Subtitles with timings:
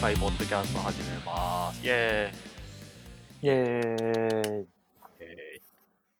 [0.00, 1.86] Modify ポッドキャスト始めます。
[1.86, 3.46] イェーイ。
[3.46, 4.66] イエーイ。
[5.18, 5.60] え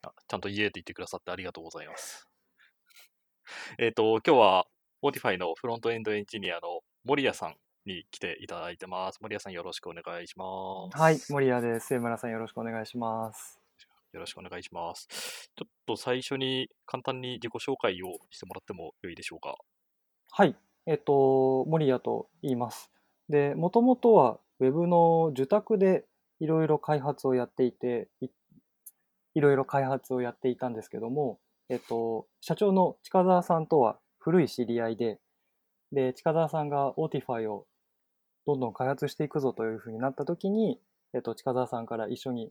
[0.03, 2.29] ーあちゃんとイエーイって言ってくださってありがとうございます。
[3.81, 4.67] えっと、今日は
[5.03, 9.19] Modify のフロントエンドエンジニアの森谷さんに来ていただいてます。
[9.23, 10.45] 森谷さんよろしくお願いしま
[10.93, 10.99] す。
[10.99, 11.87] はい、森谷です。
[11.87, 13.59] 末村さんよろしくお願いします。
[14.13, 15.51] よろしくお願いします。
[15.57, 19.57] ちょっと最初に簡単に自己紹介をしてもらってもよいでしょうか？
[20.33, 20.55] はい、
[20.85, 22.91] えっと、森谷と言います。
[23.31, 26.05] で、もともとは Web の受託で
[26.41, 28.29] いろいろ開発をやっていて、い
[29.35, 31.39] いろいろ開発をやっていたんですけども、
[31.69, 35.21] えっと、社長の近澤さんとは古い知り合いで、
[35.93, 37.67] で、近澤さんが Autify を
[38.47, 40.81] どんどん開発していくぞというふうになった時に、
[41.15, 42.51] えっと、近澤さんから一緒に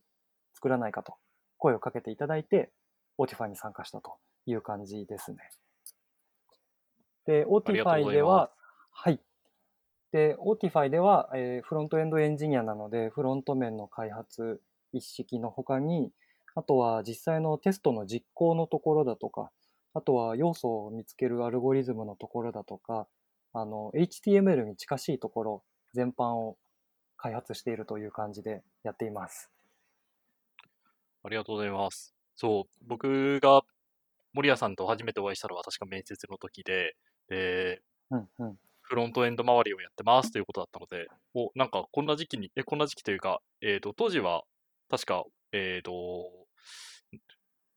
[0.53, 1.15] 作らないかと
[1.57, 2.71] 声をかけていただいて、
[3.19, 4.15] Autify に参加したと
[4.45, 5.37] いう感じですね。
[7.25, 8.51] で、ありがとうござ Autify いますでは、
[8.91, 9.19] はい。
[10.11, 16.11] で、Autify では、えーフロントエンドエンジニアなので、フロント面の開発一式の他に、
[16.55, 19.51] あとは実際のテストの実行のところだとか、
[19.93, 23.07] あとは要素を見つけるアルゴリズムのところだとか、
[23.53, 26.57] あの、HTML に近しいところ全般を
[27.17, 29.49] 開発しているという感じでやっています。
[31.23, 32.15] ありがとうございます。
[32.35, 33.61] そう、僕が
[34.33, 36.95] 森谷さんと初めてお会いしたのは確か面接の時で、
[37.27, 38.59] で、うんうん。
[38.89, 44.43] フロントエンド周りをやってますということだったので、お、なんかこんな時期に、え、こんな時期というか、えっ、と、当時は
[44.89, 45.91] 確か、えっ、と、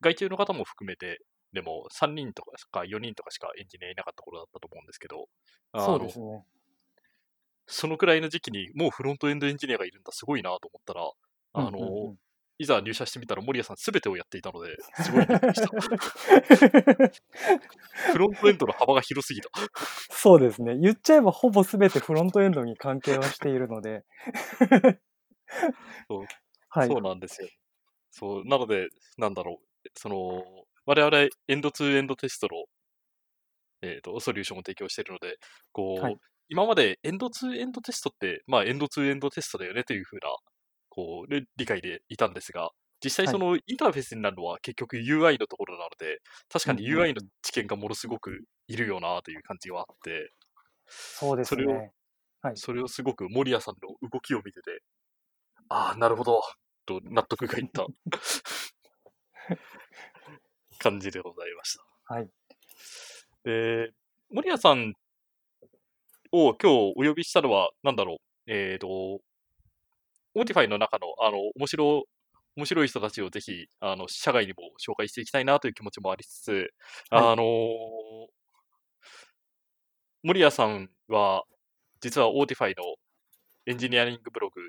[0.01, 1.21] 外注の方も含めて、
[1.53, 5.29] でも3人とかしか4人とかしかエンジニアいなかった頃だったと思うんですけど、
[5.77, 6.45] そうですね。
[7.67, 11.11] そのくらいの時期にもうフロントエンドエンジニアがいるんだ、すごいなと思ったら、
[11.53, 12.17] あの、うんうんうん
[12.63, 15.69] いざ入社してみたら森谷さん全てをやっていたので、 すごいびっくりした。
[18.13, 19.51] フロントエンドの幅が広すぎた。
[20.11, 20.79] そうですね。
[20.79, 24.05] 言っちゃえばほぼ全てフロントエンドに関係はしているので。
[26.09, 26.27] そう
[26.69, 26.89] はい。
[26.89, 27.49] そうなんですよ。
[28.11, 30.45] そう、なので、なんだろう、その、
[30.87, 31.19] 我々
[31.49, 32.65] エンドツーエンドテストの、
[33.83, 35.37] えー、とソリューションを提供しているので、
[35.73, 36.17] こう、はい
[36.49, 40.29] 今までエンドツーエンドテストって、まあ、エンドツーエンドテストだよねというふうな、
[40.95, 42.71] こう、理理解でいたんですが、
[43.03, 46.21] 実際そのインターフェースになるのは結局 UI のところなので、
[46.53, 50.31] 確かに UI の知見がものすごくいるよなという感じはあって、
[50.87, 51.93] そうですそれをね。
[52.43, 52.57] はい。
[52.57, 54.83] それをすごく森谷さんの動きを見てて、
[55.71, 56.43] ああ、なるほど、
[56.85, 57.87] と納得がいった
[60.79, 62.15] 感じでございました。
[62.15, 62.29] はい。
[63.45, 63.93] で、
[64.31, 64.93] 森谷さん
[66.33, 69.21] を今日お呼びしたのは、なんだろう、えっ、と、
[70.35, 72.05] Autify の中の、あの、面白、
[72.57, 76.51] 面白い人たちをぜひ、あの、社外にも紹介していきたいなという気持ちもありつつ、
[77.11, 77.33] はい。
[77.33, 77.45] あの
[80.23, 81.45] 森谷さんは、
[82.01, 82.85] 実は Autify の
[83.67, 84.61] エンジニアリングブログ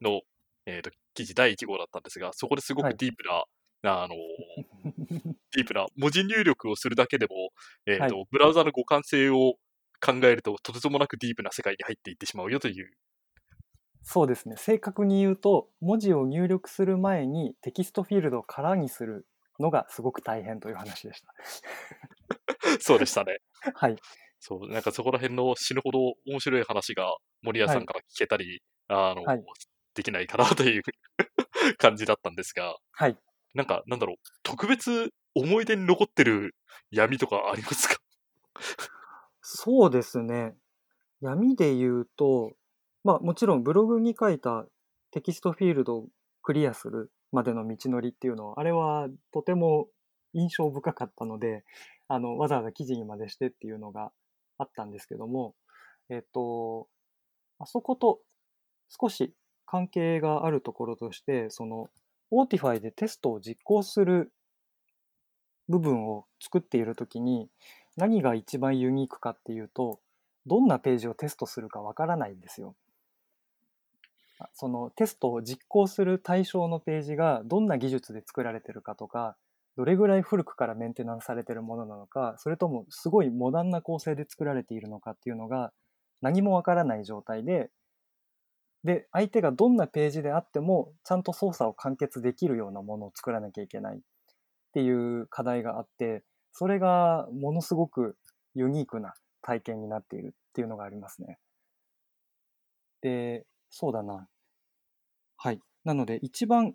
[0.00, 0.20] の、
[0.66, 2.96] えーと記事第1号だったんですが、そこですごくはい。
[2.96, 4.14] ディープな、あの
[5.54, 7.50] ディープな文字入力をするだけでも、
[7.86, 9.56] えーとはブラウザの互換性を
[10.00, 12.90] 考えると、とてつもなくディープな世界に入っていってしまうよという、
[14.02, 14.56] そうですね。
[14.58, 19.26] 正確に言うと、文字を入力する前にテキストフィールドを空にする
[19.60, 21.22] のがすごく大変という話でし
[22.80, 23.38] そうでしたね。
[23.62, 23.72] た。
[23.74, 23.96] はい。
[24.40, 29.44] そう、なんかそこら辺の死ぬほど面白い話が森谷さんから聞けたり、あの、はい
[29.94, 30.82] できないかなという
[31.76, 33.18] 感じだったんですが、はい。
[33.54, 36.54] なんか、なんだろう、特別思い出に残ってる
[36.90, 37.96] 闇とかありますか？
[39.42, 40.54] そうですね。
[41.20, 42.52] 闇で言うと、
[43.04, 44.66] まあもちろんブログに書いた
[45.10, 46.08] テキストフィールドを
[46.42, 49.88] クリアするまでの道のりっていうのは、あれはとても
[50.34, 51.64] 印象深かったので、
[52.08, 54.12] あの、わざわざ記事にまでしてっていうのが
[54.58, 55.54] あったんですけども、
[56.10, 56.88] えっと、
[57.58, 58.20] あそこと
[58.88, 59.34] 少し
[59.66, 61.88] 関係があるところとして、その、
[62.30, 64.32] Autify でテストを実行する
[65.68, 67.48] 部分を作っているときに、
[67.96, 70.00] 何が一番ユニークかっていうと、
[70.46, 72.74] どんなページをテストするかわからないんですよ。
[74.54, 79.36] そのテストを実行する対象のページがどんな技術で作られてるかとか、
[79.76, 85.72] どれぐらい古くからメンテナンスされてるものなのか、それともすごいモダンな構成で作られているのかっていうのが
[86.20, 87.70] 何もわからない状態で、
[88.84, 94.00] で、相手がどんなページであっても、ちゃんと操作を完結できるようなものを作らなきゃいけないっ
[94.72, 98.16] ていう課題があって、それがものすごく
[98.54, 101.38] ユニークな体験になっているっていうのがありますね。
[103.02, 104.28] で、そうだな。
[105.44, 105.60] はい。
[105.84, 106.74] なので、一番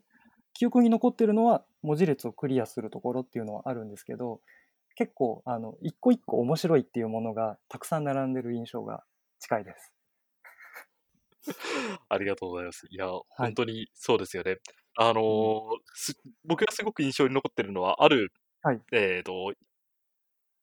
[0.53, 4.41] 記憶に残ってるのは文字列をクリアするところっていうのはあるんですけど、
[4.95, 9.05] 結構、あの、一個一個面白いっていうものがたくさん並んでる印象が
[9.39, 9.93] 近いです。
[12.09, 12.87] ありがとうございます。
[12.89, 14.57] いや、本当にそうですよね。
[14.95, 18.33] あのーす僕がすごく印象に残ってるのは、ある、
[18.63, 19.53] はいえっ、と、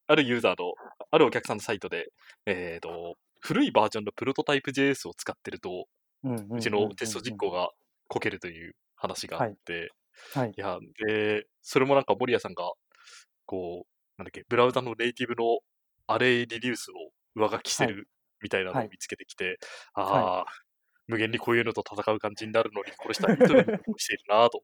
[0.08, 0.74] あるユーザーの、
[1.10, 2.12] あるお客さんのサイトで、
[2.44, 5.86] えっ、と、古いバージョンのプロトタイプ JS を使ってると、
[6.24, 7.70] うちのテスト実行が
[8.08, 9.92] こけるという話があって、
[10.34, 10.50] はい。
[10.50, 12.70] い、や、で、それもなんか森谷さんが、
[13.46, 15.58] こう、なんだっけ、ブラウザのネイティブの
[16.06, 16.94] アレイリデュースを
[17.34, 18.08] 上書きしてる
[18.42, 18.88] みたいなのをはい。
[18.90, 19.58] 見つけてきて、
[19.94, 20.46] はああ、
[21.06, 24.62] 無限にこういうのと戦う感じになるのに、これしたらいいとしているなぁと。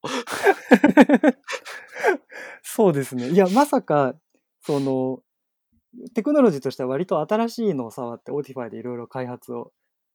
[2.62, 3.30] そうですね。
[3.30, 4.14] いや、まさか、
[4.60, 5.22] その、
[6.14, 9.72] テクノロジーとしては割と新しいのを触って Otify でいろいろ開発を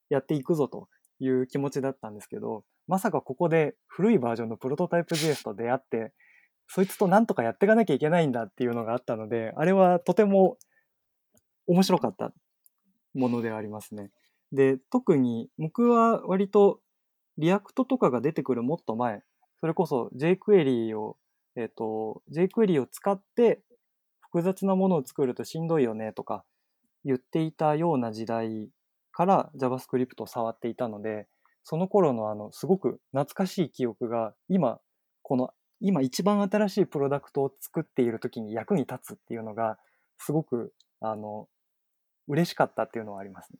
[0.09, 0.87] やっていくぞと
[1.19, 6.13] いう気持ちだったんですけど、まさかここで古いバージョンのプロトタイプ JS と出会って、
[6.67, 10.57] そいつとなんとかやっていかなきゃいけないんだっていうのがあったので、あれはとても
[11.67, 12.31] 面白かった
[13.13, 14.11] ものでありますね。
[14.51, 16.79] で、特に僕は割と
[17.37, 19.21] React とかが出てくるもっと前、
[19.61, 21.17] それこそ jQuery を、
[21.55, 23.61] えっ、と、jQuery を使って
[24.19, 26.43] 複雑なものを作るとしんどいよねとか
[27.03, 28.69] 言っていたような時代
[29.15, 31.25] から JavaScript を触っていたので、
[31.63, 34.81] その頃のあの、すごく懐かしい記憶が今、
[35.21, 39.79] この、今一番新しいプロダクトを作っている時に役に立つっていうのが、
[40.17, 41.47] すごく、あの、
[42.27, 43.59] 嬉しかったっていうのはありますね。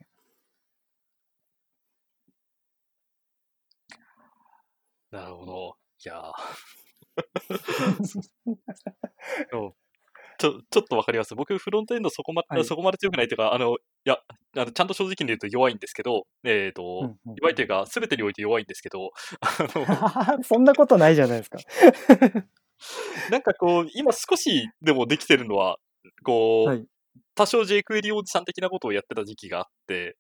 [5.12, 5.78] なるほど。
[6.04, 6.34] いやー
[9.50, 9.74] でも
[10.38, 11.36] ちょ、 ちょっとわかります。
[11.36, 14.20] 僕、フロントエンドそこま、はいそこまで強くないというか、あの、いや、
[14.58, 19.12] あのちゃんと正直に言うと弱いんですけど、えっ、と、うんうん弱いというか、すべてにおいて弱いんですけど、
[19.42, 19.58] あ
[20.38, 21.58] の、 そんなことないじゃないですか。
[23.32, 25.78] なんかこう、今少しでもできてるのは、
[26.24, 26.86] こう、はい
[27.36, 30.16] 多少 jQuery おじさん的なことをやってた時期があって、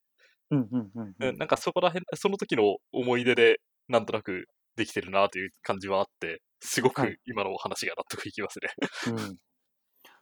[0.51, 8.69] うんうんうんなんかそこら辺、その時の思い出で、なんとなくできてるなという感じはあって、すごはいく今のお話が納得いきますね。
[9.07, 9.37] うん、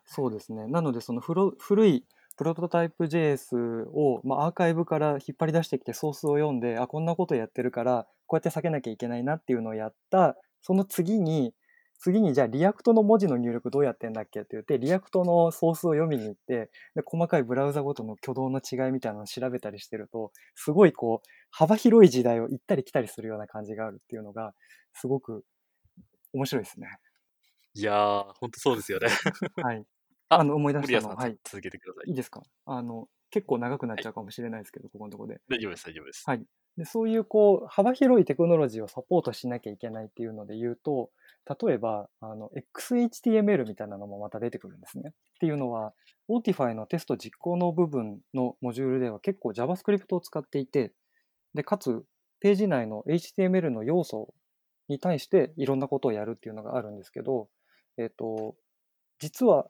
[0.06, 0.68] そうですね。
[0.68, 2.06] なので、その古古い
[2.38, 11.54] プロトタイプ JS を、まあ、アーカイブから引っ張り出してきてソースを読んで、あ、こんなことやってるから、こうやって避けなきゃいけないなっていうのをやった、その次に、
[12.00, 24.54] 次にじゃあ React の文字の入力どうやってんだっけって言って、 React のソースを読みに行って、で細かいブラウザごとの挙動の違いみたいなのを調べたりしてると、すごいこう、幅広い時代を行ったり来たりするような感じがあるっていうのが、
[24.94, 25.46] すごく
[26.34, 26.88] 面白いですね。
[27.76, 29.08] いやー、ほんとそうですよね。
[29.64, 29.86] はい。
[30.34, 31.38] ああの、思い出したのは、はい。
[31.44, 32.10] 続けてください。
[32.10, 32.44] いいですか？
[32.66, 35.42] あの、結構長くなっちゃうかもしれないですけど、ここのところで。
[35.50, 36.24] 大丈夫です、大丈夫です。
[36.28, 36.46] はい
[36.78, 36.86] で。
[36.86, 41.12] そういう、こう、幅広いテクノロジーをサポートしなきゃいけないっていうので言うと、
[41.62, 45.10] 例えば、あの、XHTML みたいなのもまた出てくるんですね。
[45.10, 45.94] っていうのは、
[46.30, 50.94] Otify のテスト実行の部分のモジュールでは結構 JavaScript を使っていて、
[51.54, 52.04] で、かつ、
[52.40, 54.34] ページ内の HTML の要素
[54.88, 57.50] に対していろんなことをやるっていうのがあるんですけど、
[57.98, 58.56] えっ、と、
[59.20, 59.70] 実は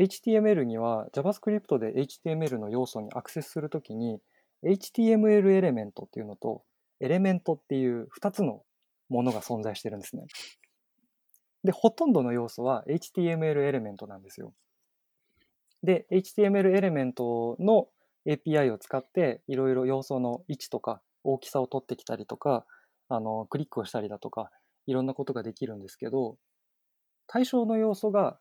[0.00, 4.18] HTML には JavaScript で HTML の要素にアクセスするときに
[4.64, 6.62] HTML エレメントっていうのと
[7.00, 8.62] エレメントっていう2つの
[9.10, 10.24] ものが存在してるんですね。
[11.64, 14.54] で、ほとんどの要素は HTML エレメントなんですよ。
[15.82, 17.88] で、HTML エレメントの
[18.26, 22.64] API を使っていろいろ要素の位置とか大きさを取ってきたりとか、
[23.08, 24.50] あの、クリックをしたりだとか、
[24.86, 26.36] いろんなことができるんですけど、
[27.26, 28.38] 対象の要素が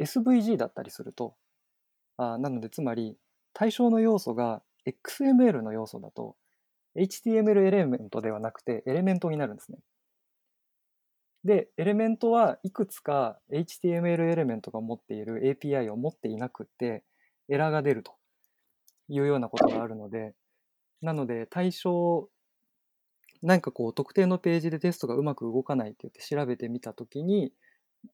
[0.00, 1.34] SVG だったりすると、
[2.16, 3.16] あなのでつまり
[3.52, 6.36] 対象の要素が XML の要素だと
[6.96, 9.78] HTML エレメントではなくてエレメントになるんですね。
[11.44, 17.04] で、エレメントはいくつか HTML エレメントが持っている API を持っていなくて
[17.48, 18.14] エラーが出ると
[19.08, 20.34] いうようなことがあるので、
[21.02, 22.28] なので対象、
[23.42, 27.52] なんかこう特定のページでテストがうまく動かないって言って調べてみたときに、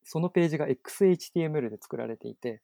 [0.05, 2.61] そのページが XHTML で作られていて、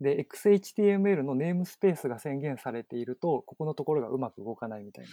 [0.00, 5.10] で、XHTML のネームスペースが宣言されていると、ここのところがうまく動かないみたいな、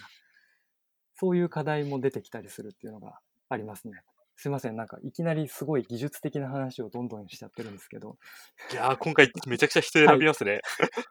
[1.14, 4.02] そういう課題も出てきたりするっていうのがありますね。
[4.38, 8.18] すいません、なんかいきなりすごい技術的な話をどんどんしちゃってるんですけど。
[8.70, 10.60] いやー、今回めちゃくちゃ人選びますね。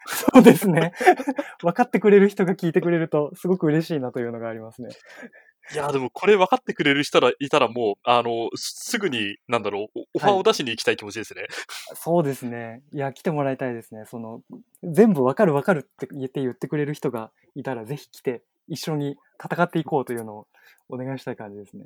[0.05, 0.93] そうですね。
[1.61, 4.89] 分かってくれる人が聞いてくれると、すごく嬉しいなというのがありますね。
[5.73, 11.47] いやー、でもこれ分かってくれる人らいたらもう、あの、すすぐに、なんだろう、オオファーを出しに行きたい気持ちですね。
[11.95, 12.83] そうですね。
[12.93, 14.05] いや、来てもらいたいですね。
[14.05, 14.41] その、
[14.83, 20.47] 全部わかるわかるって言って言ってくれる人がいたら、ぜひ来て、一緒に戦っていこうというのを
[20.89, 21.85] お願いしたい感じですね。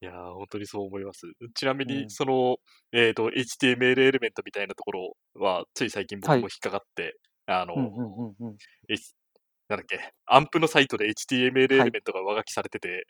[0.00, 1.26] いやー、本当にそう思います。
[1.54, 2.56] ちなみに、うんその、
[2.92, 8.56] えっ、と、HTML エレメントみたいなところは、つい最近僕もはい引っかかって、あの、うんうんうんうん。
[9.72, 13.06] なんだっけ、アンプのサイトで HTML エレはいメントが上書きされてて、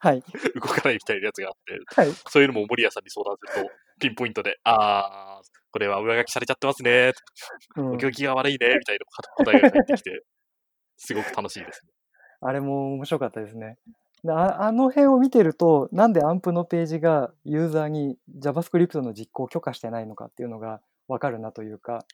[0.00, 0.22] はい。
[0.56, 2.12] 動かないみたいなやつがあって、はい。
[2.28, 7.12] そういうのも森谷さんに相談すると、ピンポイントで、あー、これは上書きされちゃってますね、
[7.76, 10.24] うんお行儀が悪いね、みたいな答えが返ってきて、
[10.98, 11.92] すごく楽しいですね。
[12.40, 13.78] あれも面白かったですね。
[14.24, 22.04] でああの辺を見てると、なんでアンプのページがユーザーに JavaScript の実行を許可してないのかっていうのがわかるなというか、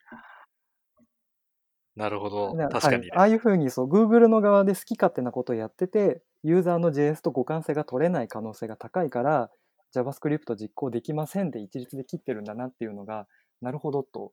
[1.97, 2.55] なるほど。
[2.55, 9.50] な確かにね、はい、ああいうふうにそう Google の側で好き勝手なことをやってて、ユーザーの JS と互換性が取れない可能性が高いから、
[9.95, 13.26] JavaScript 実行できませんで一律で切ってるんだなっていうのが、
[13.62, 14.33] なるほどと、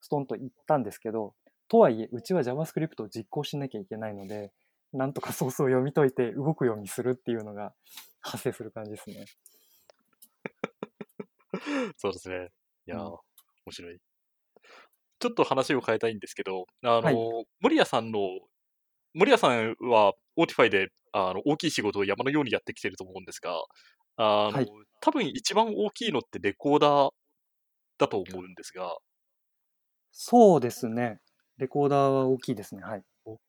[0.00, 1.34] ストンと言ったんですけど、
[1.68, 4.52] とはいえ、うちは JavaScript を実行しなきゃいけないので、
[4.92, 7.72] なんとかソースを読み解いて動くようにするっていうのが
[8.20, 9.26] 発生する感じですね。
[11.96, 12.50] そうですね。
[12.86, 13.18] いやー、うん
[13.66, 14.00] 面白い。
[15.18, 17.16] ちょっと話を変えたいんですけど、あの、はい
[17.60, 18.20] 森谷さんの、
[19.14, 23.52] 森谷さんは Otify であの大きい仕事を山のようにやってきてると思うんですが、
[24.16, 24.68] あの、はい
[25.00, 27.10] 多分一番大きいのってレコーダー
[27.98, 28.96] だと思うんですが、
[30.10, 31.20] そうですね。
[31.58, 32.82] レコーダーは大きいですね。
[32.82, 33.02] はい。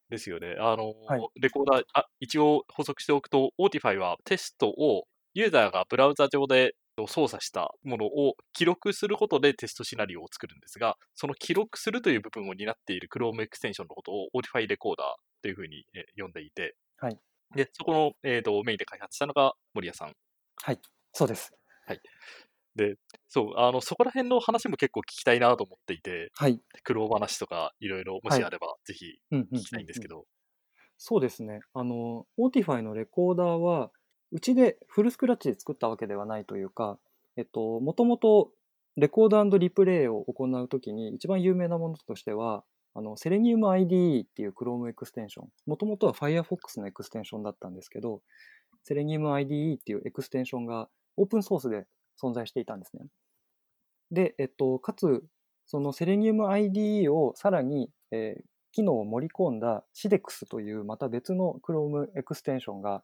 [0.10, 0.56] ですよね。
[0.60, 15.08] あの、はいレコーダー、あ一応補足しておくと、Otify はテストをユーザーがブラウザ上で操作したものを記録することでテストシナリオを作るんですが、その記録するという部分を担っている Chrome エクステンションのことを Otify レコーダー
[15.44, 17.20] というふうに、えー呼んでいて、はい
[17.56, 20.14] で、そこの、えー、とメインで開発したのが森谷さん。
[20.64, 20.80] はい。
[21.14, 21.54] そうです。
[23.30, 26.62] そう、あの、そこら辺の話も結構聞きたいなと思っていて、はい。
[26.84, 30.26] 苦労話とかいろいろもしあれば、ぜひうんうんうん聞きたいんですけど。
[30.98, 31.60] そうですね。
[31.74, 33.92] あの、Otify のレコーダーは、
[34.32, 37.00] うちでフルスクラッチで作ったわけではないというか、
[37.38, 38.52] えっと、もともと
[38.98, 42.64] レコーダーリプレイを行うときに一番有名なものとしては、
[42.96, 45.50] あの、Selenium IDE っていう Chrome エクステンション。
[45.68, 48.22] もともとは Firefox のエクステンションだったんですけど、
[48.90, 51.86] Selenium IDE っていうエクステンションがオープンソースで
[52.22, 53.06] 存在していたんですね。
[54.12, 55.24] で、えっと、かつ、
[55.68, 58.44] その Selenium IDE をさらに、えー
[58.74, 63.02] 機能を盛り込んだ SIDEX というまた別の Chrome エクステンションが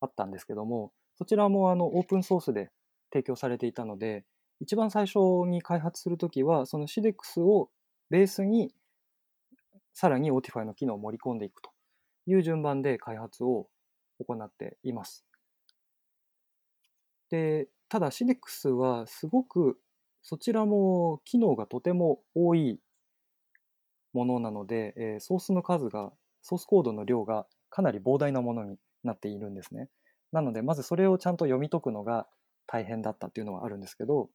[0.00, 2.70] あったんですけども、そちらもあのオープンソースで
[3.12, 4.24] 提供されていたので、
[4.60, 7.70] 一番最初に開発するときは、その SIDEX を
[8.10, 8.72] ベースに
[9.94, 11.70] さらに Otify の機能を盛り込んでいくと
[12.26, 13.68] いう順番で開発を
[14.20, 15.24] 行っています。
[17.30, 19.78] で、ただ SIDEX はすごく
[20.22, 22.80] そちらも機能がとても多い
[24.12, 26.12] ものなので、えーソースの数が、
[26.42, 29.88] ソースコードの量がかなり膨大なものになっているんですね。
[30.32, 32.26] なので、まずそれをちゃんと読み解くのが
[32.66, 34.28] 大変だったっていうのはあるんですけど、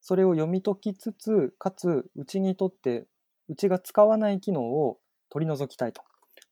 [0.00, 3.06] それを読み解きつつ、かつ、うちにとって、
[3.48, 4.98] うちが使わない機能を
[5.30, 6.02] 取り除きたいと。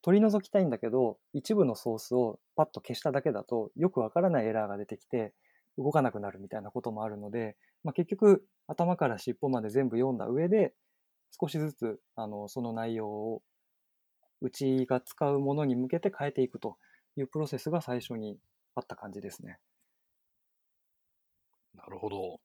[0.02, 5.32] 取り除きたいんだけど、一部のソースをパッと消しただけだと、よくわからないエラーが出てきて、
[5.78, 10.74] 動かなくなるみたいなこともあるので、まあ、結局、頭から尻尾まで全部読んだ上で、
[11.40, 13.42] 少しずつあのその内容を
[14.44, 16.76] うちが使うものに向けて変えていくと
[17.16, 18.38] いうプロセスが最初に
[18.74, 19.58] あった感じですね。
[21.74, 22.40] なるほど。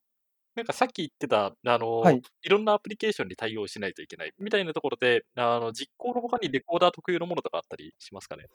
[0.55, 8.45] なんかさっき言ってた、あの、はいい、ろんなアプリケーションに対応しないといけないみたいなところで、あの実行の他にレコーダー特有のものとかあったりしますかね？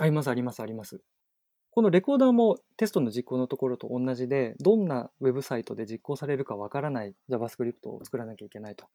[0.00, 1.00] ありますありますあります。
[1.70, 8.86] このレコーダーもテストの実行のところと同じで、どんなウェブサイトで実行されるかわからない JavaScript を作らなきゃいけないと。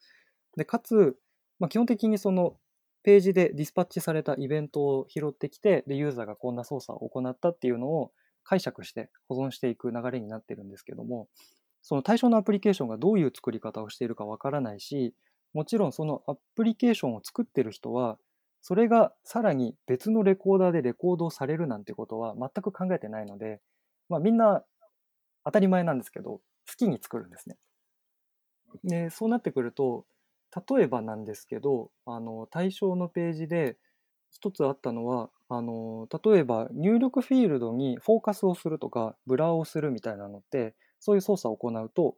[0.58, 1.16] で、かつ、
[1.60, 2.58] まあ、基本的にその
[3.04, 8.12] ページでディスパッチされたイベントを拾ってきて、で、ユーザーがこんな操作を行ったっていうのを
[8.44, 11.28] 解釈して保存していく流れになってるんですけども、
[11.82, 15.14] その対象のアプリケーションがどういう作り方をしているかわからないし、
[15.54, 18.18] もちろんそのアプリケーションを作ってる人は、
[18.62, 23.60] それがさらに別のレコーダーでレコードされるなんてことは全く考えてないので、
[24.08, 24.64] まあ、みんな
[25.44, 26.42] 当たり前なんですけど、好
[26.78, 27.58] きに作るんですね。
[28.84, 30.06] で、そうなってくると、
[30.70, 33.78] 例えばなんですけど、あの対象のページで
[34.32, 42.16] 一つあったのは、あの例えば入力フィールドにフォーカスをするとか、ブラーをするみたいなのって、そういう操作を行うと、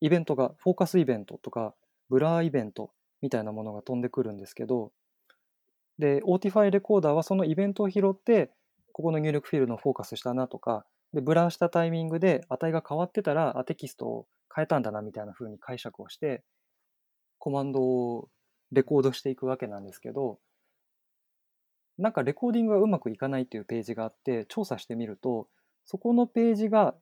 [0.00, 1.74] イベントが、フォーカスイベントとか、
[2.10, 2.90] ブラーイベント
[3.22, 4.92] みたいなものが飛んでくるんですけど、
[5.98, 8.50] で、Otify レコーダーはそのイベントを拾って、
[8.92, 16.42] ここの入力フィールドのフォーカスしたなとか、で、 blur したタイミングで値が変わってたら、あテキストを変えたんだなみたいな風に解釈をして、
[17.44, 18.30] コマンドを
[18.72, 20.38] レコードしていくわけなんですけど、
[21.98, 25.46] なんかレコーディングがうまくいかないっていうページがあって、調査してみると、
[25.84, 26.94] そこのページが、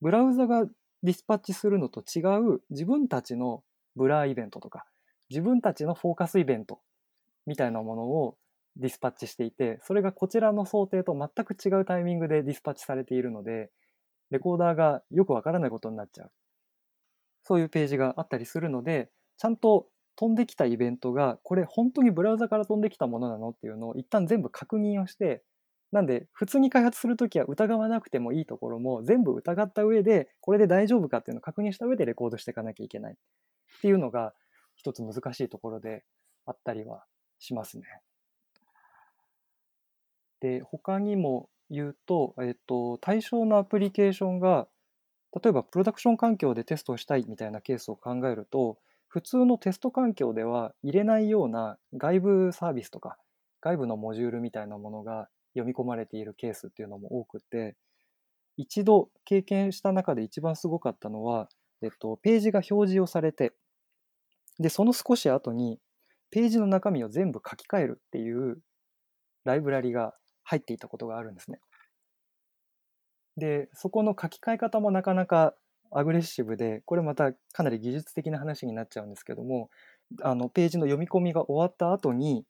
[0.00, 0.66] ブラウザが
[1.02, 3.64] dispatch するのと違う自分たちの
[3.96, 4.86] blur イベントとか、
[5.30, 6.78] 自分たちのフォーカスイベント
[7.44, 8.36] みたいなものを
[8.76, 13.72] ディスパッチしていて、それがこちらの想定と全く違うタイミングでディスパッチされているので、
[14.30, 16.30] レコーダーがよくわからないことになっちゃう。
[17.42, 25.42] そういうページがあったりするので、ちゃんと飛んできたイベントが、これ本当にブラウザから飛んできたものなのっていうのを一旦全部確認をして、
[25.92, 34.34] なんで普通に開発するときは疑わなくてもいいところも全部疑った上で、これで大丈夫かっていうのを確認した上でレコードしていかなきゃいけないっていうのが
[34.74, 36.04] 一つ難しいところで
[36.44, 37.04] あったりは
[37.38, 37.84] しますね。
[40.40, 44.68] で、他にも言うと、えっと、対象のアプリケーションが、
[45.42, 48.78] 例えばプロダクション環境でテストしたいみたいなケースを考えると、
[49.08, 53.16] 普通のテスト環境では入れないような外部サービスとか、
[53.60, 57.76] 外部のモジュールみたいなものが読み込まれているケースっていうのも多くて、
[58.56, 61.48] 一度経験した中で一番すごかったのは、
[61.82, 63.52] えっと、ページが表示をされて、
[64.58, 65.78] で、その少し後に、
[66.30, 68.58] ページの中身を全部書き換えるっていう
[69.44, 71.60] ライブラリが入っていたことがあるんですね。
[73.36, 75.54] で、そこの書き換え方もなかなか
[75.90, 79.70] アグレッシブで、これまたかなり技術的な話になっちゃうんですけども、
[80.22, 82.44] あのページの読み込みが終わった後に、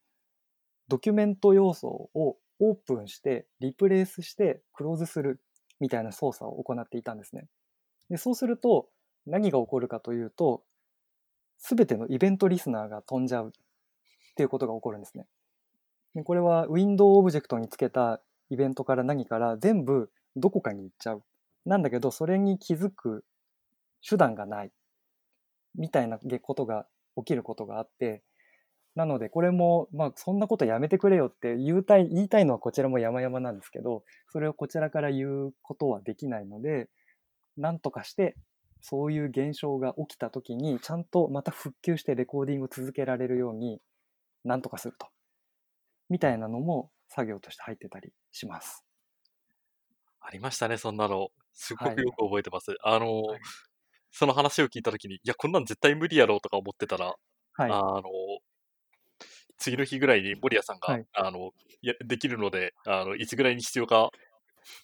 [0.88, 5.40] ドキュメント要素をオープンして、リプレイスして、クローズする
[5.80, 7.46] みたいな操作を行っていたんですね。
[8.10, 8.88] でそうすると、
[9.26, 10.62] 何が起こるかというと、
[11.58, 13.50] すべてのイベントリスナーが飛んじゃうっ
[14.36, 15.26] ていうことが起こるんですね。
[16.14, 21.22] でこれは Window オブジェクトにつけたイベントから何から全部どこかに行っちゃう。
[21.66, 23.24] なんだけど、それに気づく
[24.06, 24.72] 手段がない。
[25.74, 26.86] みたいなことが
[27.16, 28.22] 起きることがあって、
[28.94, 34.02] なので、これも、まあ、そんなことやめてくれよって言いたい、言いたいのはこちらも山々なんですけど、
[34.32, 36.88] それをこちらから言うことはできないので、
[37.56, 38.36] なんとかして、
[38.80, 43.80] そういう現象が起きた時に、ちゃんとまた復旧してレコーディングを続けられるように、
[44.44, 45.08] なんとかすると。
[46.08, 48.84] みたいなのも作業として入ってたりします。
[50.20, 51.28] ありましたね、そんなの。
[51.52, 52.70] すごくよく覚えてます。
[52.70, 53.40] はい、あの、はい、
[54.10, 57.14] その話を聞いたときに、いや、こんなん絶対無理やろうとか思ってたら、
[57.54, 58.02] はい、あの、
[59.58, 61.50] 次の日ぐらいに森谷さんが、はい、あの
[61.82, 64.10] やできるのであの、いつぐらいに必要か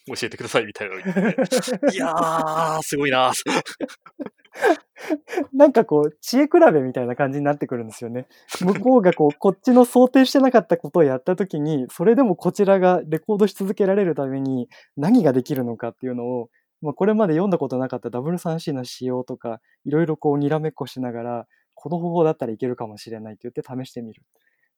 [0.06, 1.20] 教えてくださいみたいなの言って、
[1.94, 3.32] いやー、すごいな
[5.52, 8.26] なんかこう、知恵比べみたいな感じになってくるんですよね。
[8.60, 16.50] 向こうがこう、こっちの想定してなかったことをやったときに、それでもこちらがレコードし続けられるために何ができるのかっていうのを、
[16.85, 24.25] まあ、これまで読んだことなかった W3C の仕様とか、いろいろこう、にらめっこしながら、この方法だったらいけるかもしれないって言って試してみるっ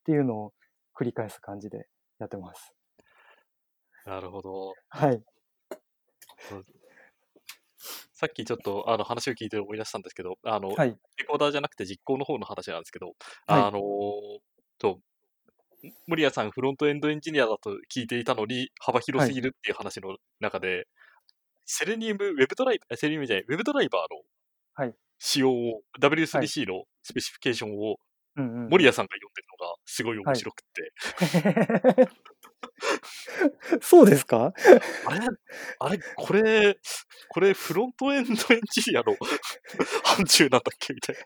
[0.05, 0.53] ていうのを
[0.95, 1.87] 繰り返す感じで
[2.19, 2.73] やってます。
[4.07, 4.73] なるほど。
[4.89, 5.23] はい。
[8.13, 13.81] さっきちょっとあの話を聞いて思い出したんですけど、あの、はい、レコーダーじゃなくて実行の方の話なんですけど、はい、あの
[14.79, 15.01] と、
[16.07, 20.85] 森谷さんフロントエンドエンジニアだと聞いていたのに幅広すぎるっていう話の中で、はい、
[21.67, 24.23] セレニウムウェブドライバー、セレニウムじゃない、ウェブドライバーの
[25.19, 27.97] 仕様を、W3C の specification を
[28.69, 30.93] 森谷さんが読んでるのがすごい面白くて、
[31.97, 32.09] は い
[33.81, 34.53] そうですか？
[35.07, 35.27] あれ
[35.79, 36.79] あれこれ、
[37.29, 38.37] これフロントエンドエン
[38.71, 39.17] ジニアの
[40.05, 40.95] 範疇なんだっけ？
[40.95, 41.23] みたいな。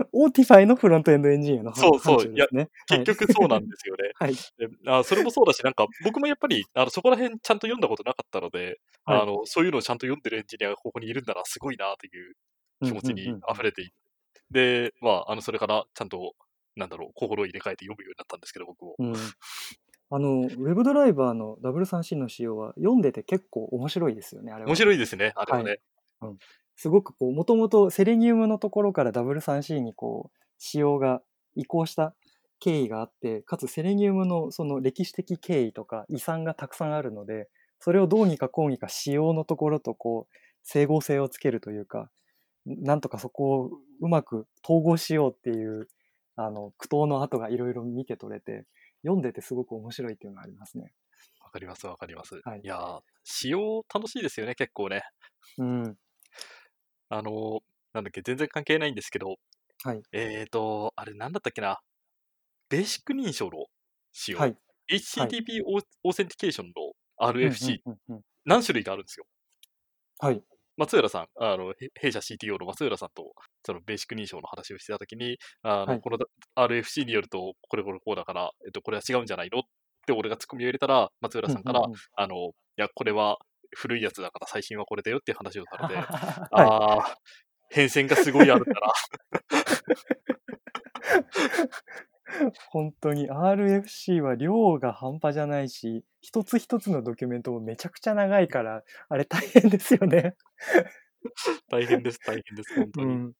[0.12, 2.20] Autify のフロントエンドエンジニアの範疇、ね、そう。
[2.22, 2.34] そう。
[2.34, 2.46] いや、
[2.88, 4.12] 結局そうなんですよね。
[4.14, 4.34] はい、
[4.86, 12.34] あそれもそうだし、なんか僕もやっぱりあのそこら辺ちゃんと読んだことなかったので、はい、あのそういうのをちゃんと読んでるエンジニアがここにいるんだな、すごいなという
[12.84, 13.94] 気持ちに溢れていて、
[14.50, 16.34] で、まあ、あのそれからちゃんと
[16.76, 18.94] なんだろう、心を入れ替えて読むようになったんですけど、僕も。
[18.98, 24.68] うん、あの、ウェブドライバーの W3C の仕様は読んでて結構面白いですよね、あれは。
[24.68, 25.80] 面白いですね、あれはね。
[26.20, 26.38] はい、うん、
[26.76, 31.22] すごくこう、もともとセレニウムのところから W3C にこう、仕様が
[31.54, 32.14] 移行した
[32.60, 37.48] 経緯があって、かつセレニウムのその歴史的経緯とか遺産がたくさんあるので、
[37.80, 42.10] それをどうにかこうにか仕様のところとこう、整合性をつけるというか、
[42.66, 45.88] なんとかそこをうまく統合しようっていう
[46.46, 48.64] あの、苦闘の跡がいろいろ見て取れて、
[49.02, 50.92] 読んでてすごく面白いっていうのがありますね。
[51.42, 52.40] わかります、わかります。
[52.44, 55.02] はい、いや仕様楽しいですよね、結構ね。
[55.58, 55.96] うん。
[57.08, 57.60] あの、
[57.92, 59.36] なんだっけ、全然関係ないんですけど、
[59.82, 60.02] はい。
[60.12, 61.80] えっ、ー、と、あれなんだったっけな、
[62.68, 63.66] Basic 認証の
[64.12, 64.56] 仕様、はい、
[64.90, 66.72] HTTP Authentication の
[67.18, 67.80] RFC、
[68.44, 69.26] 何種類かあるんですよ。
[70.18, 70.42] はい。
[70.80, 73.34] 松浦さん、あの弊社 CTO の松浦さんと
[73.66, 76.18] そのベーシック認証の話をしてたときに、あの、はい、この
[76.56, 79.62] RFC によると、これこれこうだから、えっと、これは違うんじゃないのっ
[80.06, 81.82] て俺がツッコミを入れたら、松浦さんから、
[82.16, 83.36] あの、いや、これは
[83.76, 86.06] 古いやつだから最新はこれだよっていう話をされて、 はい、
[86.50, 87.16] ああ、
[87.68, 88.92] 変遷がすごいあるんだな。
[92.70, 100.36] 本当に RFC は量が半端じゃないし、一つ一つのドキュメントもめちゃくちゃ長いから、あれ大変ですよね。
[101.68, 103.12] 大変です、大変です、本当に。
[103.12, 103.32] いうん。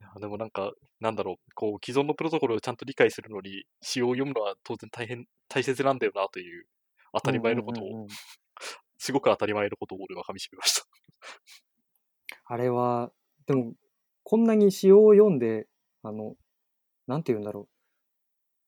[0.00, 6.66] やでもなんか、なんだろう、こう、既存のプロトコルをちゃんと理解するのに、仕様を読むのは当然大変、大切なんだよなという、
[7.14, 8.08] 当たり前のことを、うんうんうんうん
[9.04, 10.86] すごく当たり前のことを俺は噛み締めました。
[12.44, 13.10] あれは、
[13.46, 13.72] でも、
[14.22, 15.66] こんなに詩を読んで、
[16.04, 16.36] あの、
[17.06, 17.68] なんて言うんだろう。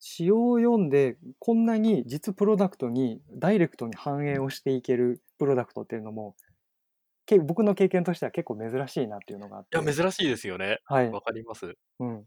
[0.01, 6.37] 詩を読んで、こんなに実プロダクトにダイレクトに反映をしていけるプロダクトっていうのも、
[7.27, 9.79] け僕の経験としては結構珍しいなっていうのがあって。
[9.79, 10.81] いや、珍しいですよね。
[10.85, 11.11] はい。
[11.11, 11.77] わかります。
[12.01, 12.25] うん。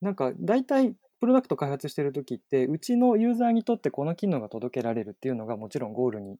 [0.00, 6.38] なんか、大体、プロダクト開発してる時って、うちのユーザーにとってこの機能が届けられるっていうのがもちろんゴールに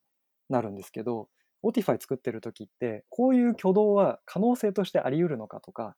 [0.48, 1.28] なるんですけど、
[1.62, 5.96] Otify 作ってる時って、こういう挙動は可能性としてあり得るのかとか、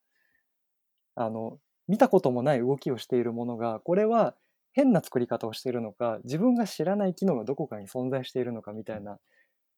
[1.14, 1.58] あの、
[1.92, 4.34] 見たこともない動きをしているものが、これは
[4.72, 9.18] 変な作り方をしているのか、自分が知らない機能がどこかに存在しているのかみたいな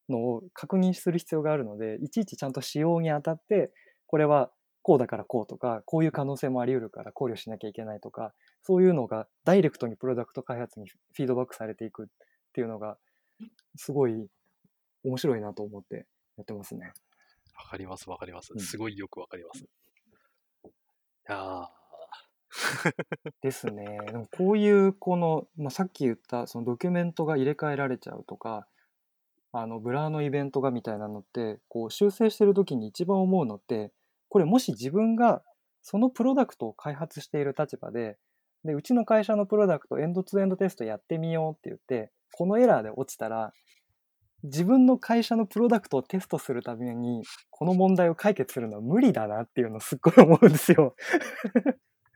[0.08, 3.72] のを確認する必要があるので、いちいちちゃんと仕様にあたって、
[4.06, 12.06] これはこうだからこうとか、こういう可能性もあり得るから考慮しなきゃいけないとか、そういうのがダイレクトにプロダクト開発にフィードバックされていくっ
[12.52, 12.96] ていうのが、
[13.74, 14.28] すごい
[15.02, 16.92] 面白いなと思ってやってますね。
[17.56, 18.56] わかります、わかりますう。
[18.56, 19.64] んすごいよくわかります。
[19.64, 21.83] いやー
[23.42, 23.98] ですね。
[24.06, 28.66] でもこういうこの、まあ、さっき言ったそのドキュメントが入れ替えられちゃうとか、
[29.52, 33.92] あの blur のイベントがみたいなのって、こう修正してる時に一番思うのって、
[34.28, 35.42] これもし自分が
[35.82, 38.18] そのプロダクトを開発している立場で、
[38.64, 43.52] で、うちの会社のプロダクトエンドツーエンドテストやってみようって言って、このエラーで落ちたら、
[44.42, 50.96] 自分の会社のプロダクトをテストするために、この問題を解決するのは無理だなっていうのをすっごい思うんですよ。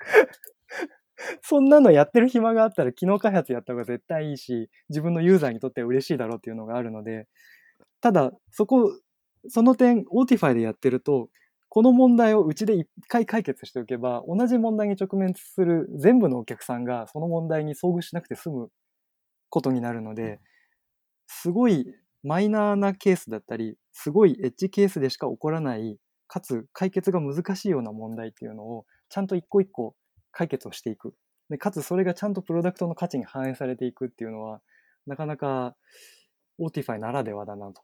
[1.42, 7.26] そんなのやってる暇があったら機能開発やった方が絶対いいし、自分のユーザーにとっては嬉しいだろうっていうのがあるので、
[8.00, 8.92] ただ、そこ、
[9.48, 11.28] その点、Otify でやってると、
[11.68, 18.70] この問題をうちで一回解決しておけば、同じ問題に直面する全部のお客さんがその問題に遭遇しなくて済む
[19.50, 20.40] ことになるので、
[21.26, 21.86] すごい
[22.22, 29.94] マイナーなケースだったり、すごいエッジケースでしか起こらない、かつ解決が難しいような問題っていうのを、ちゃんと一個一個
[30.32, 31.14] 解決をしていく。
[31.50, 34.60] で、かつそれがちゃんとプロダクトの価値に反映されていくっていうのは、
[35.06, 35.76] なかなか
[36.60, 37.82] Otify ならではだなと。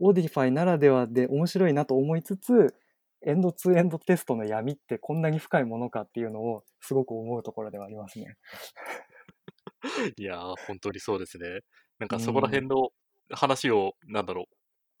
[0.00, 2.74] Otify ならではで面白いなと思いつつ、
[3.24, 8.36] エンドツーエンドテストの闇ってこんなに深いものかっていうのをすごく思うところではありますね。
[10.16, 11.60] いやー、本当にそうですね。
[11.98, 12.90] なんかそこら辺の
[13.30, 14.46] 話を、なんだろ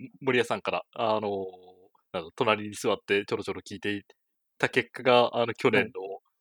[0.00, 1.72] う、森谷さんから、あのー
[2.36, 4.04] 隣に座ってちょろちょろ聞いて
[4.62, 5.90] た結果が、あの、去年の、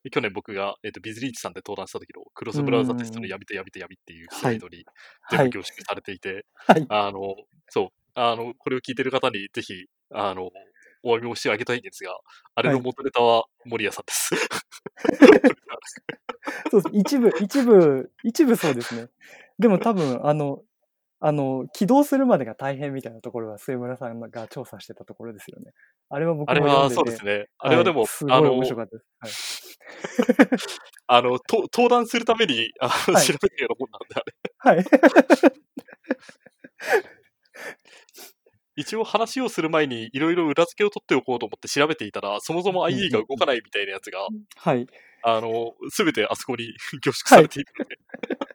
[0.10, 4.86] 去年僕が、えっ、と、ビズリーチさんで登壇した時のクロスブラウザテストの闇と闇と闇っていうスライドに
[5.22, 5.38] はい。
[5.38, 6.86] 全部凝縮されていて、はい。
[6.90, 7.36] あの、
[7.70, 10.50] そう、あの、これを聞いてる方にぜひ、あの、
[11.04, 12.12] お詫びをしてあげたいんですが、
[12.56, 14.36] あれの元ネタは森谷さんです。
[16.72, 16.94] そうです。
[16.94, 19.10] 一部、一部、一部そうですね。
[19.60, 20.64] でも多分、あの、
[21.24, 25.72] あの、起動するまでが大変みたいなところは末村さんが調査してたところですよね。
[26.10, 27.18] あれは僕あれはも読んでて。
[27.20, 27.48] そうですね。
[27.60, 29.78] あれはでも、いすごいあの面白かったです。
[31.06, 34.16] あの、 と登壇するために、あの、はい調べたようなもんなんで、
[34.60, 34.82] あれ。
[34.82, 34.86] はい。
[36.90, 37.04] はい。
[38.76, 44.88] 一応話をする前にいろいろ裏付けを取っておこうと思って調べていたら、そもそも IE が動かないみたいなやつが、はい。
[45.24, 48.00] あの、すべてあそこに 凝縮されているので、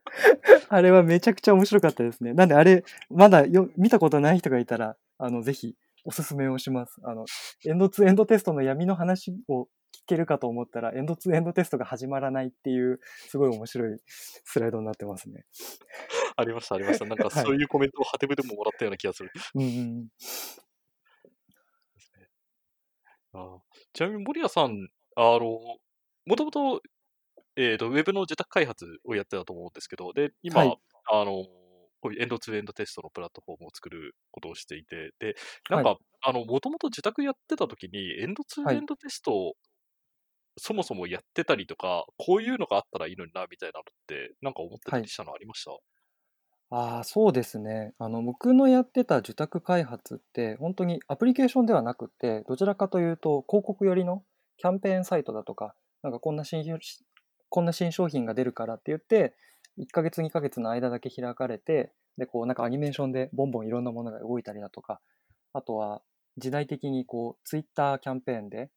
[0.69, 2.33] あれはめちゃくちゃ面白かったですね。
[2.33, 7.01] なんであれ、まだよ見たことない人がいたら、あの、ぜひおすすめをします。
[7.03, 7.27] あの、
[7.65, 9.69] エンドツーエンドテストの闇の話を聞
[10.07, 15.45] けるかと思ったら、エンドツーエンドテストが始まらないっていう、すごい面白いスライドになってますね。
[16.37, 17.07] ありました、ありました。
[17.07, 19.31] なんかはいそういうコメントをハテブでももらったような気がする。
[19.55, 20.09] うんうん。
[23.33, 23.59] あー
[23.93, 25.59] ちなみに森谷さん、あの、
[26.27, 26.83] もともと、
[27.57, 30.81] えっ、と、ウェブの受託開発をやってたと思うんですけど、で、今、はい。
[31.13, 31.45] あの、
[32.01, 35.37] こういうエンドツーエンドテストのプラットフォームを作ることをしていて、で、
[35.71, 39.55] なんか、はあの、もともと自宅やってた時に、エンドツーエンドテストを
[40.59, 45.73] そもそもやってたりとか、こういうのがあったらいいのにな、みたいなのって、なんか思ってたりしたのありました、
[46.71, 47.95] ああ、そうですね。
[47.99, 54.25] あの、僕のやってた受託開発って、本当にアプリケーションではなくて、どちらかというと、広告寄りの
[54.57, 56.79] キャンペーンサイトだとか、なんかこんな新商
[57.49, 59.35] こんな新商品が出るからって言って、
[59.77, 65.01] 1ヶ月2ヶ月の間だけ開かれて、で、こう、なんかアニメーションでボンボンいろんなものが動いたりだとか、
[65.53, 66.03] あとは
[66.39, 68.71] 時代的にこう、ツイッターキャンペーンで、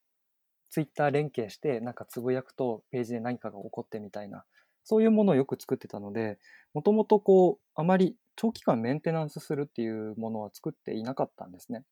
[0.71, 4.45] ツイッター連携してなんかつぶやくとページで何かが起こってみたいな
[4.83, 6.37] そういうものをよく作ってたので
[6.73, 11.83] もともとこうあまり長期間メンテナンスするっていうものは作っていなかったんですね。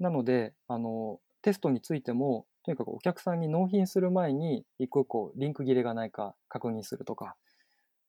[0.00, 7.36] なのであのテストについてもとにかくお客さんに納品する前に一個一個リンク切れがないか確認するとか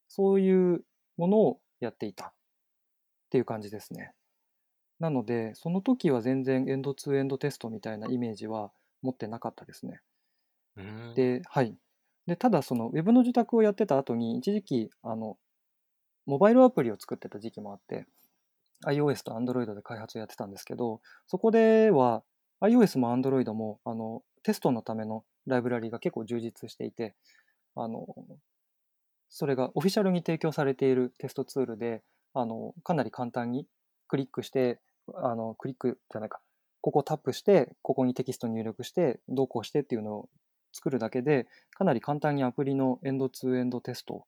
[0.08, 0.84] そういう
[1.18, 2.34] ものをやっていたっ
[3.30, 4.14] ていう感じですね。
[5.00, 10.00] なのでその時は全然エンドツーエンドテストみたいなイメージは持ってなかったですね。
[10.78, 11.76] うんで、はい。
[12.26, 15.38] で、ただその Web の受託をやってた後に一時期あの
[16.26, 18.06] モバイルアプリを作ってた時期もあって
[18.86, 22.24] iOS と Android で開発をやってたんですけどそこでは
[22.62, 27.16] iOS も Android もあのテストのためのライブラリが結構充実していて
[27.76, 28.06] あの
[29.30, 32.04] それがオフィシャルに提供されているテストツールで
[32.34, 33.66] あのかなり簡単に
[34.08, 34.80] クリックして
[35.16, 36.40] あのクリックじゃないか。
[36.82, 40.30] ここをタップしてここにテキスト入力してどうこうしてっていうのを
[40.74, 44.26] 作るだけでかなり簡単にアプリのエンドツーエンドテスト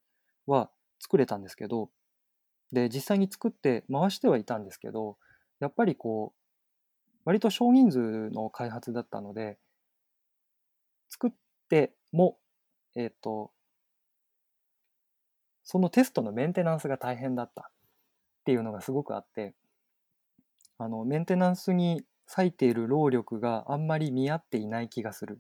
[0.47, 1.89] は作れたんですけど
[2.71, 5.17] で実際に作って回してはいたんですけど
[5.59, 9.57] やっぱりこう割と少人数の開発だったので
[11.15, 11.31] 作っ
[11.69, 12.37] ても
[12.95, 13.51] えっ、と
[15.63, 17.65] そのテストのメンテナンスが大変だったっ
[18.43, 19.53] ていうのがすごくあって
[20.77, 25.39] あのメンテナンスに割いている労力があんまり見合っていない気がする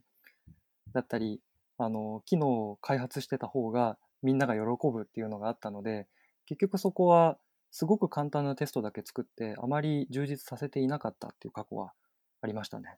[0.93, 1.41] だったり
[1.77, 4.61] あの機能を開発してた方がみんなが喜
[4.91, 6.07] ぶっていうのがあったので
[6.45, 7.37] 結局そこは
[7.71, 11.91] すごく簡単なテストだけ作ってあまり充実させていなかったっていう過去は
[12.41, 12.97] ありましたね。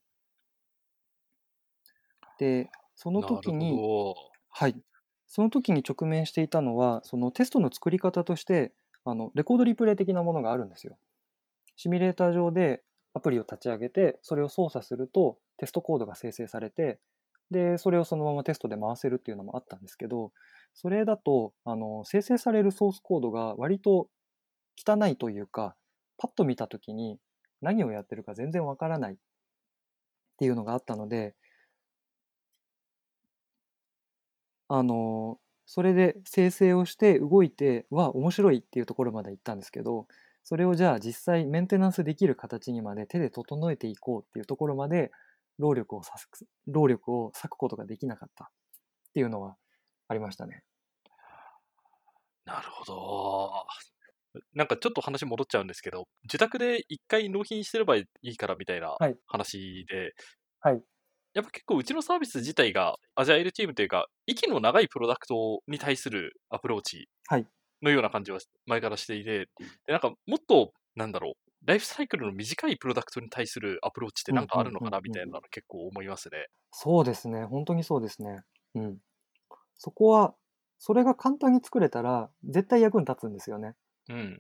[2.38, 4.16] でその時なるにほ
[4.50, 4.76] はい。
[5.28, 8.74] その時に直面していたのは、そのテストの作り方として、
[9.06, 10.98] あの、レコードリプレイ的なものがあるんですよ。
[11.76, 12.82] シミュレーター上で
[13.14, 17.00] アプリを立ち上げて、それを操作するとテストコードが生成されて、
[17.52, 20.32] で、それをそのままテストで回せるっていうのもあったんですけど、
[20.74, 24.10] それだと、あの、生成されるソースコードが割と
[24.76, 25.76] 汚いというか、
[26.18, 27.20] パッと見た時に
[27.62, 29.18] 何をやってるか全然わからないっ
[30.40, 31.36] ていうのがあったので、
[34.70, 40.08] あの、それで生成をして動いて、わ、面白いっていうところまで行ったんですけど、
[40.44, 45.12] それをじゃあ実際メンテナンスできる形にまで手で整えていこうっていうところまで
[45.58, 48.48] 労力を割く、労力を割くことができなかったっ
[49.14, 49.58] ていうのは
[50.08, 50.64] ありましたね。
[52.46, 53.66] なるほど。
[54.54, 60.14] なんかちょっと話戻っちゃうんですけど、自宅で一回納品してればいいからみたいなはい話で、
[60.60, 60.84] はい。
[61.38, 67.46] やっぱ結構うちのサービス自体がアジャイルチームというか、息の長いプロダクトに対するアプローチはい
[67.84, 69.48] のような感じは前からしていて、
[69.86, 76.48] でなんかもっと、なんだろう、ライフサイクルの短いプロダクトに対するアプローチってなんかあるのかなみたいなの結構思いますね。
[76.72, 77.46] そうですね。
[77.46, 78.42] 本当にそうですね。
[78.74, 78.98] うん。
[79.76, 80.34] そこは、
[80.80, 83.76] それが簡単に作れたら絶対役に立つんですよね。
[84.10, 84.40] うん。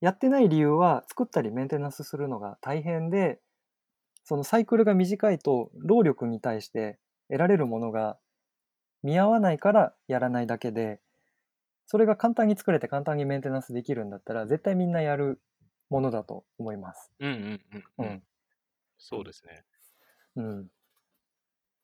[0.00, 3.38] やってない理由は作ったりメンテナンスするのが大変で
[4.28, 6.98] そのサイクルが短いと労力に対して
[7.30, 8.18] 得られるものが
[9.02, 11.00] 見合わないからやらないだけで
[11.86, 15.40] それが簡単に作れて簡単にメンテナンスできるんだったら絶対みんなやる
[15.88, 17.10] ものだと思います。
[17.20, 17.36] うんうん
[17.72, 18.22] うん、ううんん。
[18.98, 19.64] そうですね。
[20.36, 20.62] うん。
[20.64, 20.66] い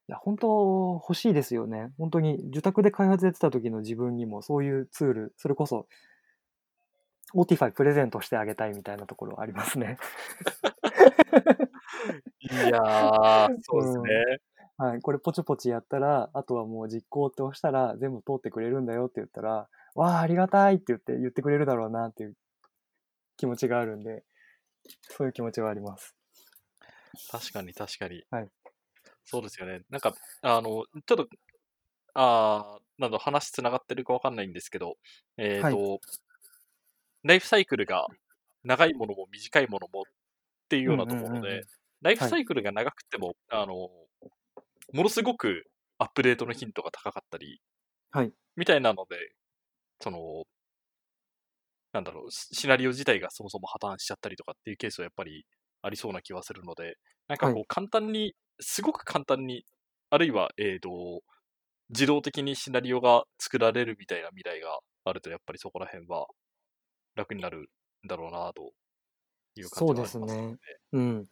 [0.08, 1.92] や本当欲しいですよね。
[1.96, 5.86] 本当に受託で開発やってた時の自分にもそういうツールそれこそ
[7.34, 9.96] Otify プレゼントしてあげたいみたいなところありますね。
[12.40, 14.38] いやー、そうですね。
[14.76, 22.34] はい、これポチポチやったら、あとはもう実行って押したら全部通ってくれるんだよって言ったら、わあ、ありがたいって言って言ってくれるだろうなっていう
[23.36, 24.24] 気持ちがあるんで、
[25.02, 26.14] そういう気持ちはあります。
[27.30, 28.24] 確かに確かに。
[28.30, 28.48] はい
[29.24, 29.80] そうですよね。
[29.90, 31.28] なんか、あの、ちょっと、
[32.16, 34.96] あーなんだろう話つながってるかわかんないんですけど、
[35.36, 36.00] えっ、と、
[37.24, 38.06] ライフサイクルが
[38.62, 40.04] 長いものも短いものもっ
[40.68, 41.64] ていうようなところうんうんうんうんで、
[42.04, 43.74] ライフサイクルが長くても、あの、
[44.92, 45.64] ものすごく
[45.98, 47.60] アップデートの頻度が高かったり、
[48.10, 48.34] はい。
[48.56, 49.16] みたいなので、
[50.02, 50.44] その、
[51.92, 55.46] なんだろう、シシナリオ自体がそもそも破綻しちゃったりとかっていうケースはやっぱり
[55.82, 56.96] ありそうな気はするので、
[57.28, 59.64] なんかこはう簡単に、すごく簡単に、
[60.10, 61.22] あるいは、えっ、と、
[61.90, 66.26] 自動的にシナリオが作られるみたいな未来があると、やっぱりそこら辺は
[67.16, 67.70] 楽になる
[68.04, 68.72] んだろうなと
[69.56, 70.58] いう感じはありますそうですね。
[70.92, 71.28] うん。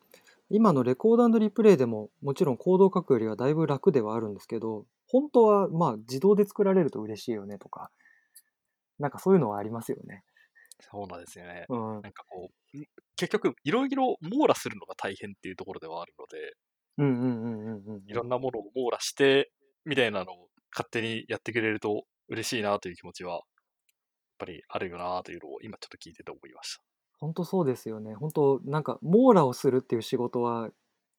[0.53, 7.91] 今のレコードリプレイでももちろんコードを書くよりはだいぶ楽ではあるんですけど、本当はまあ自動で作られると嬉しいよねとか、
[8.99, 10.25] なんかそういうのはありますよね。
[10.81, 11.67] そうなんですよね。
[11.69, 12.03] うん。
[12.03, 12.87] なんかこう、ん
[13.17, 16.57] 結局、いろいろ網羅するのが大変っていうところではあるので、
[16.99, 18.03] うんうんうんうんうん。
[18.07, 19.51] いろんなものを網羅して、
[19.85, 23.43] みたいなのを勝手にやってくれると嬉しいなという気持ちは、やっ
[24.39, 26.85] ぱりあるよなというのを今ちょっと聞いてて思いました。
[27.23, 28.17] 本当そうですよね。
[28.17, 30.71] 本当なんか網羅をするっていう仕事は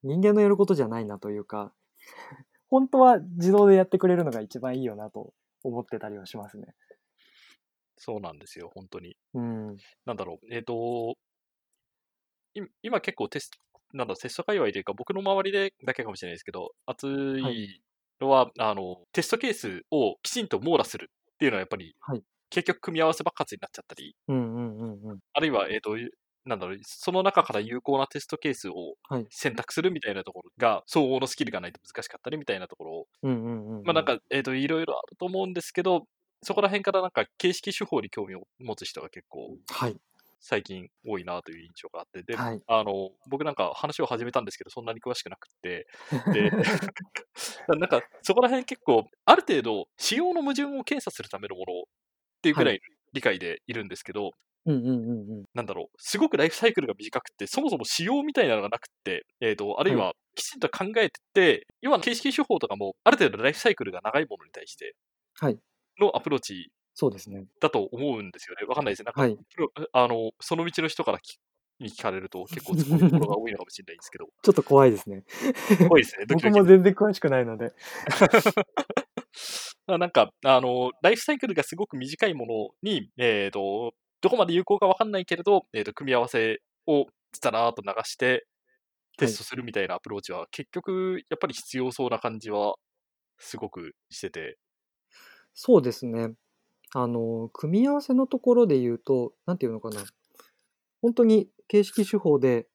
[0.04, 1.72] 人間のやることじゃないなというか、
[2.70, 6.76] 本当は自動でやってくれるのが一番いいよなと思ってたりはしますね。
[7.96, 9.16] そうなんですよ、本当に。
[9.34, 9.78] うん。
[10.04, 11.16] なんだろう、えっ、と、
[12.54, 13.60] い今結構テスト、
[13.94, 17.82] なんだテスト界隈というか、僕の周りでだけかもしれないですけど、熱い
[18.20, 25.20] のは、あの、テストケースをきちんと網羅するっていうのはやっぱり、はい結局組み合わせばっかつになっちゃったり、うんうんうんうん。
[25.34, 25.98] あるいは、えっ、と、
[26.46, 33.08] なんだろう、その中から有効なテストケースをはい選択するみたいなところが、総合のスキルがないと難しかったりみたいなところを。
[33.84, 36.06] まあなんか、えっ、と、いろいろあると思うんですけど、
[36.44, 39.98] そこら辺からなんか形式手法に興味を持つ人が結構はい。
[40.46, 42.62] 最近多いなという印象があって、で、はい。
[42.68, 45.88] あの、僕なんか話を始めたんですけど、そんなに詳しくなくって、
[46.34, 46.52] で、
[47.80, 51.84] なんかそこら辺結構、ある程度、仕様の矛盾を検査するためのもの
[52.44, 52.82] っていうくらい
[53.14, 54.32] 理解でいるんですけど、
[54.66, 54.94] うんうんうんう
[55.42, 55.44] ん。
[55.54, 64.96] なんだろう、すごくライフサイクルが短くて、そもそも仕様みたいなのがなくって、えっ、と、あるいはきちんと考えてて、要は形式手法とかも、ある程度ライフサイクルが長いものに対して
[65.40, 65.58] はい。
[66.00, 66.70] のアプローチ。
[67.60, 68.68] だと思うんですよね。
[68.68, 69.04] わかんないです。
[69.04, 69.38] なんか、はい。
[69.94, 71.40] あの、その道の人からき
[71.80, 75.24] に聞かれると 結構突っ込むところが多いのかもしれないんですけど、ちょっと怖いですね。
[75.90, 76.26] 多いですね。
[76.28, 77.74] ドキ僕ドキも全然詳しくないので。
[79.88, 88.48] あなんか、あの、ライフサイクルがすごく短いものに、えっ、と、どこまで有効かわかんないけれど、えっ、と、組み合わせをつたらーっと流して、
[89.18, 92.76] テストするみたいなアプローチは、結局、やっぱり必要そうな感じは、
[93.40, 94.58] すごくしてて、
[95.54, 96.34] そうですね。
[96.94, 100.04] あの、組み合わせのところで言うと、なんていうのかな。
[101.02, 102.68] 本当に形式手法で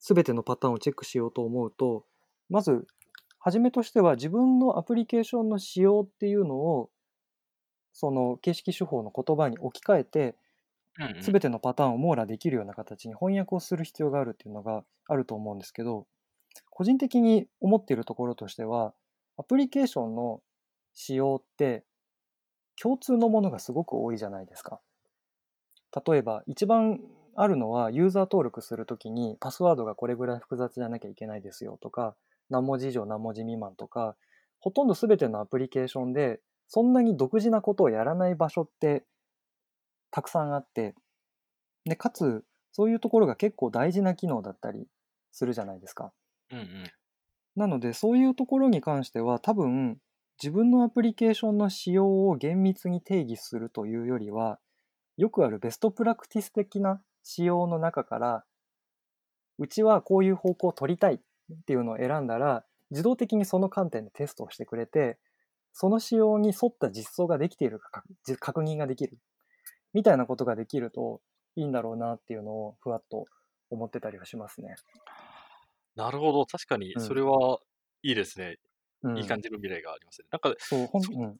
[0.00, 2.04] 全てのパターンをチェックしようと思うと、
[2.48, 2.86] まず、
[3.40, 6.90] はじめとしては自分のアプリケーションの仕様っていうのを、
[7.92, 10.36] その形式手法の言葉に置き換えて、
[10.98, 16.06] うんうん全てのパターンを網羅できるような形に翻訳をする必要があるっていうのがあると思うんですけど、
[16.68, 18.92] 個人的に思っているところとしては、
[19.38, 20.42] アプリケーションの
[20.92, 21.84] 仕様って
[22.80, 24.80] 共通のものがすごく多いじゃないですか。
[26.06, 27.00] 例えば一番
[27.34, 32.14] あるのはユーザー登録するときにパスワードがこれぐらい複雑じゃなきゃいけないですよとか
[32.50, 34.16] 何文字以上何文字未満とか
[34.58, 39.04] ほとんど全てのアプリケーションでそんなに独自なことをやらない場所って
[40.10, 40.94] たくさんあって
[41.84, 44.86] でかつそういうところが結構大事な機能だったり
[45.32, 46.12] するじゃないですか。
[46.50, 46.66] うんうん
[47.56, 49.98] なのでそういうところに関しては多分
[50.42, 54.58] 自分のアプリケーションの仕様を厳密に定義するというよりは
[55.16, 58.44] よくあるベストプラクティス的な仕様の中から
[59.58, 61.20] うちはこういう方向を取りたいっ
[61.66, 65.18] ていうのを選んだら自動的にその観点でテストをしてくれて
[65.72, 68.02] その仕様に沿った実装ができているか
[68.40, 69.18] 確認ができる
[69.92, 71.20] みたいなことができると
[71.56, 73.24] いいんだろうなっていうのをふわっと
[73.70, 74.74] 思ってたりはしますね。
[75.96, 76.46] なるほど。
[76.46, 77.58] 確かに、うんそれは
[78.02, 78.56] いいですね。
[79.02, 80.26] うん、いい感じの未来がありますね。
[80.30, 81.36] なんか、そうほんそううん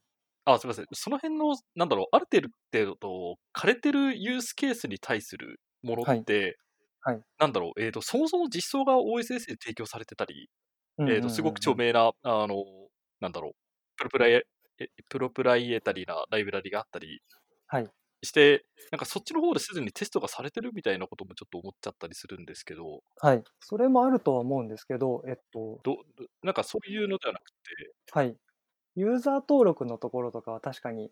[0.46, 0.86] あ、すみません。
[0.92, 6.56] その辺の、なんだろう、ある程度と、枯れてるユースケースに対するものって、はい
[7.02, 7.20] はい。
[7.38, 10.50] なんだろう、えっ、と、そもそも実装が OSS で提供されてたり、
[11.08, 12.64] えっ、と、すごく著名な、あの、
[13.20, 13.52] なんだろう、
[13.96, 14.42] プロプライ
[15.08, 17.20] プロプライエタリーなライブラリがあったり
[17.66, 17.90] はい。
[18.22, 23.44] して、なんかそっちの方ですでにテストがされてるみたいなこともちょっと思っちゃったりするんですけど、はい。
[23.60, 28.36] それもあるとは思うんですけど、えっと、ど、どなんかそういうのではなくて、はい。
[28.96, 31.10] ユーザー登録のところとかは確かに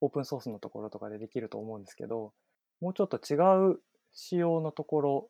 [0.00, 2.32] オープンソースのところとかでできると思うんですけど、
[2.80, 3.36] もうちょっと違
[3.72, 3.80] う
[4.16, 5.28] 仕様のところ、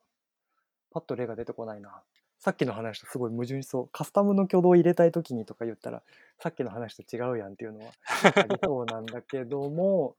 [0.92, 2.02] パッと例が出てこないな。
[2.38, 3.88] さっきの話とすごい矛盾しそう。
[3.88, 6.02] カスタムの挙動を入れたいときにとか言ったら、
[6.38, 7.92] さっきの話と違うやんっていうのは
[8.36, 10.16] ありそうなんだけども、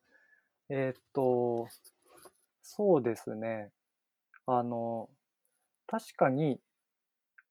[0.69, 1.67] えーっと、
[2.61, 3.71] そうですね。
[4.45, 5.09] あの、
[5.85, 6.59] 確かに、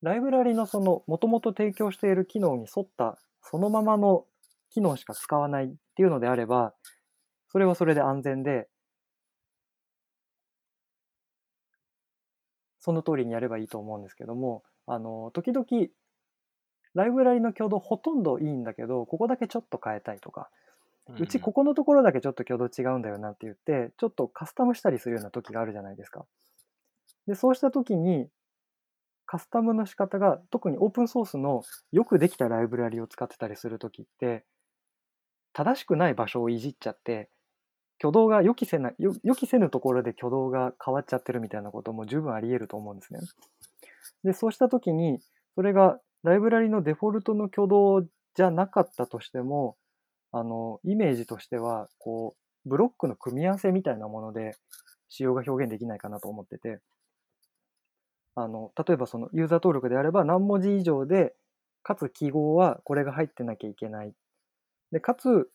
[0.02, 4.26] ライブラリのその、もともと提供している機能に沿った、そのままの
[4.68, 6.74] 機能しか使わないっていうのであれば、
[7.48, 8.68] それはそれで安全で、
[12.86, 15.66] その通りにやればいいと思うんですけども、あの、時々、
[16.94, 20.50] ライブラリの挙動ほとんどいいんだけど、ここだけちょっと変えたいとか、
[21.18, 26.26] うちここのところだけちょっと挙動違うんだよなって言って、ちょっとカスタムしたりするような時があるじゃないですか。
[27.26, 28.28] で、そうした時に、
[29.26, 34.44] カスタムの仕方が、特にオープンソースのよくできたライブラリを使ってたりする時って、
[35.52, 37.30] 正しくない場所をいじっちゃって、
[37.98, 43.20] 挙動が予期せな予期せぬところで挙動が変わっちゃってるみたいなことも十分あり得ると思うんですね。
[44.24, 45.20] で、そうした時に、
[45.54, 48.02] それがライブラリのデフォルトの挙動
[48.34, 49.76] じゃなかったとしても、
[50.32, 54.56] あの、イメージとしては、こう、ブロックの組み合わせみたいなもので
[55.08, 56.80] 仕様が表現できないかなと思ってて、
[58.34, 61.34] あの、例えばそのユーザー登録であれば何文字以上で、
[61.82, 64.12] かつ記号はこれが入ってなきゃいけない。
[64.90, 65.48] で、かつ、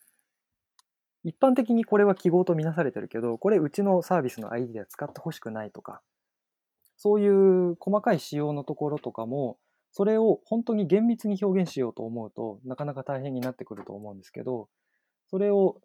[1.24, 6.02] 一般的にこれは記号とみなされてるけど、これうちのサービスの ID では使ってほしくないとか、
[6.96, 9.58] そういう細かい仕様のところとかも、
[9.92, 14.68] それを本当に厳密に表現しようと思うとなかなか大変になってくると思うんですけど、
[15.28, 15.80] それを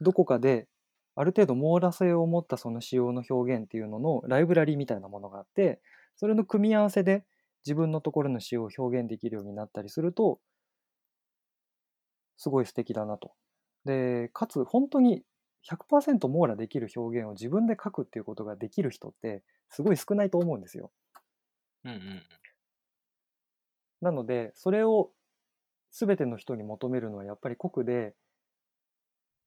[0.00, 0.68] どこかで
[1.16, 5.80] ある程度網羅性を持ったその仕様の表現っていうののライブラリみたいなものがあって、
[6.16, 7.24] それの組み合わせで
[7.66, 10.38] 自分のところの仕様を表現できるようになったりすると、
[12.36, 13.32] すごい素敵だなと。
[13.84, 15.22] で、かつ本当に
[15.68, 20.90] 100%網羅できる表現を自分で書くっていうことができる人ってすごい少ないと思うんですよ。
[21.84, 22.22] うんうん。
[24.00, 25.10] なので、それを
[25.90, 28.14] 全ての人に求めるのはやっぱり酷で、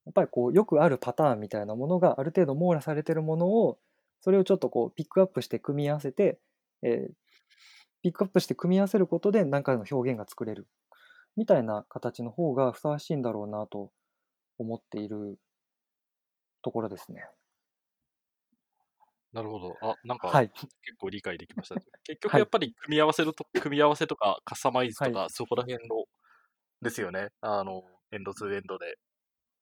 [0.06, 3.78] やっぱりこうよくあるパターンみたいなものがある程度網羅されてるものを、
[4.20, 6.38] それをちょっとこうピックアップして組み合わせて、
[6.82, 7.12] えー
[8.02, 10.68] ピックアップして組み合わせることで何かの表現が作れる
[11.38, 13.92] みたいな形の方がふさわしいんだろうなと
[14.58, 15.38] 思っている
[16.62, 17.28] ところですね。
[19.32, 19.78] なるほど。
[19.82, 20.52] あ、なんかはい。
[20.82, 21.76] 結構理解できました。
[22.04, 26.06] 結はい局やっぱり組み合わせると、組み合わせとかカスタマイズとはか、そこら辺の、
[26.82, 27.30] ですよね。
[27.42, 28.98] あの、エンドツーエンドで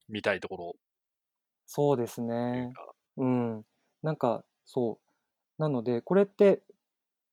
[0.09, 0.77] 見たいところ
[1.67, 2.77] そうですね。
[2.77, 2.95] か。
[3.17, 3.65] うん。
[4.03, 5.01] なんか、そ
[5.59, 5.63] う。
[5.63, 6.63] なので、これって、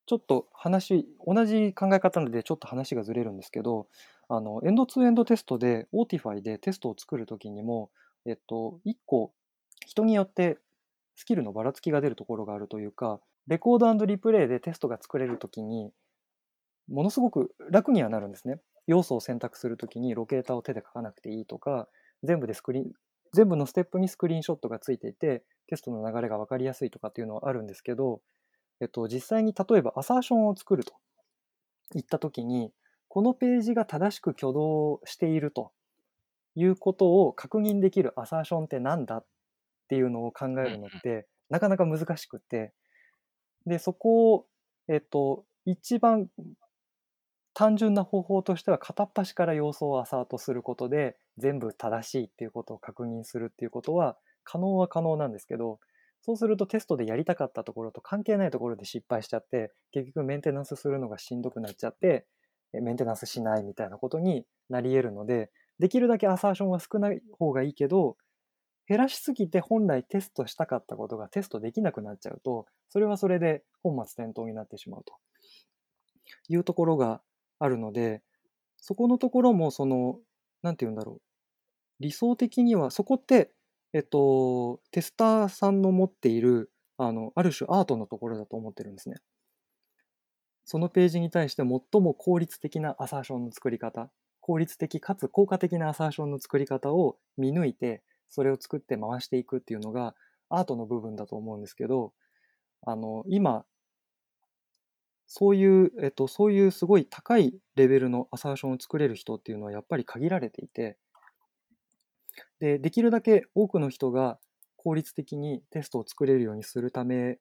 [0.08, 3.89] ちょっと話、同じ考え方なのでちょっと話がずれるんですけど、
[4.30, 7.92] あの、エンドツーエンドテストで、 Autify でテストを作るときにも、
[8.26, 9.34] えっと、一個、
[9.86, 10.58] 人によって
[11.16, 15.92] スキルのばらつきが出るところがあるというか、 record replay でテストが作れるときに、
[16.88, 18.60] ものすごく楽にはなるんですね。
[18.88, 21.88] 要素を選択するときにロケーターを手で書かなくていいとか、
[22.24, 22.92] 全部でスクリーン、
[23.34, 28.22] 全部のステップにスクリーンショットがついていて、テストの流れが分かりやすいとかっていうのはあるんですけど、
[28.82, 30.94] えっと、実際に例えばアサーションを作ると
[31.96, 32.72] いったときに、
[33.14, 35.72] このページが正しく挙動していると
[36.55, 39.26] いうことを確認できるアサーションってなんだっ
[39.88, 42.74] ていうのを考えるのって、なかなか難しくて、
[43.68, 44.47] で、そこを、
[44.88, 46.28] えっと、一番
[47.53, 55.80] 単純な方法としては片っ端から要素をアサートすることで全部正しいっていうことを確認するっていうことは可能は可能なんですけど
[56.24, 62.26] そうするとテストでやりたかったところと関係ないところで失敗しちゃって結局メンテナンスするのがしんどくなっちゃって
[62.82, 68.18] メンテナンスしないみたいなことになり得るのでできるだけアサーションは少ない方がいいけど
[68.88, 75.14] 減らしすぎて本来テストしたかったことがテストできなくなっちゃうとそれはそれで本末転倒になってしまうと
[76.50, 77.22] いうところが
[77.60, 78.22] あるので、
[78.78, 80.20] そこのところも、その、
[80.62, 81.22] なんて言うんだろう。
[82.00, 83.52] 理想的には、そこって、
[83.94, 89.16] えっと、テスターさんの持っている、あの、ある種アートのところだと思ってるんですね。
[90.66, 94.09] そのページに対して最も効率的なアサーションの作り方、
[94.41, 100.16] 効率的かつ効果的なアサーションの作り方を見抜いて、それを作って回していくっていうのが
[100.49, 102.14] アートの部分だと思うんですけど、
[102.86, 103.66] あの、今、
[105.28, 110.97] そういう、えっと、そういうすごい高いレベルのアサーションを作れる人っていうのはやっぱり限られていて、
[112.59, 114.39] で、できるだけ多くの人が
[114.78, 117.39] 効率的にテストを作れるようにするため、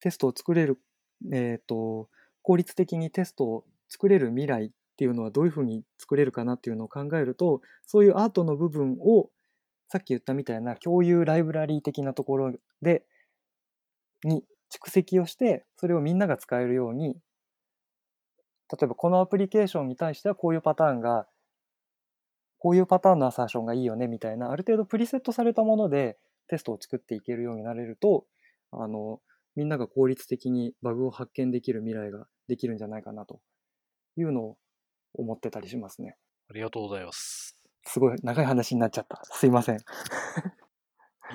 [0.00, 0.80] テストを作れる、
[1.32, 2.08] えっと、
[2.42, 9.30] 効率的にテストを作れる未来っていうのはどういうふうに作れるかなっていうのを考えると、そういうアートの部分を
[9.88, 12.52] さっき言ったみたいな共有ライブラリー的なところ
[12.82, 13.04] で、
[14.24, 17.16] に蓄積をして、それをみんなが使えるように、
[18.70, 21.26] 例えばこのアプリケーションに対してはこういうパターンが、
[22.58, 28.26] こういうパターンのアサーションがいいよねみたいな、ある程度プリセットされたものでテストを作っていけるようになれると、
[28.72, 29.20] あの、
[29.58, 33.40] みんなが効率的にバグを発見できる未来ができるんじゃないかなと
[34.16, 34.56] いうのを
[35.14, 36.16] 思ってたりしますね。
[36.48, 37.56] ありがとうございます。
[37.82, 39.20] すごい長い話になっちゃった。
[39.24, 39.78] すいません。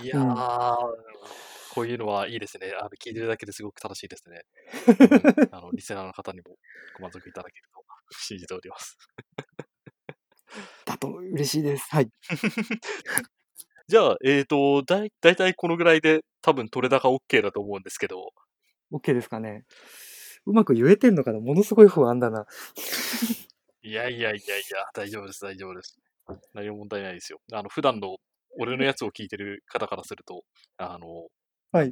[0.01, 0.77] いやうんー、
[1.73, 2.71] こういうのはいいですね。
[2.79, 4.45] あの聞いてるだけですごく楽しいですね。
[5.41, 6.55] うんあのリスナーの方にも
[6.95, 8.97] ご満足いただけると信じております。
[10.85, 11.87] だと嬉しいです。
[11.89, 12.09] はい。
[13.89, 18.31] じゃあ、えっ、と、だいだいたいこのぐらいで多分取れ高 OK だと思うんですけど、
[18.91, 19.63] OK ですかね。
[20.45, 21.39] うまく言えてんのかな？
[21.39, 22.45] ものすごい不安だな。
[23.81, 25.97] いやいやいやいや、大丈夫です、大丈夫です。
[26.53, 27.39] 何も問題ないですよ。
[27.51, 28.17] あの、普段の
[28.59, 30.43] 俺のやつを聞いてる方からすると、
[30.77, 31.27] あの、
[31.71, 31.91] はいん？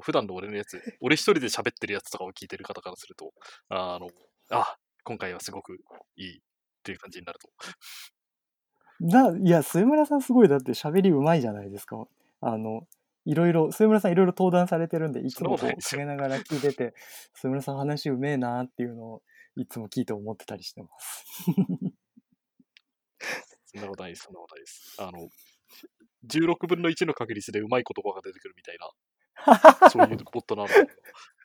[0.00, 3.32] 普段の俺のやつ、俺一人で喋ってるやつとかを聞いてる方からすると、
[3.68, 4.08] あの、
[4.50, 5.74] あ、今回はすごく
[6.16, 6.40] いいっ
[6.82, 7.48] ていう感じになると。
[9.00, 12.06] な、いや、末村さんすごい、だって喋りうまいじゃないですか。
[12.40, 12.86] あの、
[13.24, 16.94] いろいろ、末村さんいろいろ登壇されてるんで、いつもこうながら聞いてて、
[17.34, 19.22] 末村さん話うめえなっていうのを、
[19.56, 21.24] いつも聞いて思ってたりしてます。
[23.66, 24.96] そんなことないです、そんなことないです。
[24.98, 25.28] あの、
[26.28, 30.74] 16分の1の確率でうまい言葉が出てくるみたいな、そういうボットなので。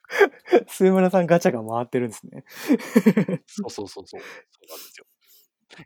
[0.68, 2.44] 末村さんガチャが回ってるんですね。
[3.46, 4.22] そうそうそうそう。
[4.22, 4.28] そ
[4.66, 5.06] うなんですよ。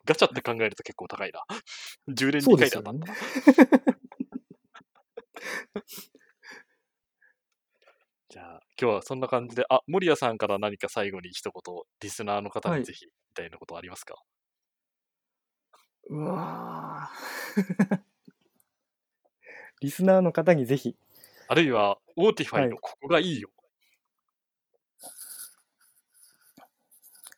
[0.06, 1.44] ガチャって考えると結構高いな。
[2.08, 4.21] 10連2そうですよ回で当たったねな。。
[8.30, 14.16] じゃあ、今日はそんな感じで、あ、森谷さんから何か最後に一言、リスナーの方はいにぜひ、みたいなことありますか、
[16.10, 18.00] うわー
[19.82, 20.96] リスナーの方にぜひ、
[21.50, 23.50] あるいは、オーティファイはいのここがいいよ。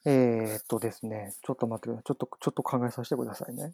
[0.05, 2.03] えー、っとですね、ちょっと待ってください。
[2.03, 3.73] ちょっと、ちょっと考えさせてくださいね。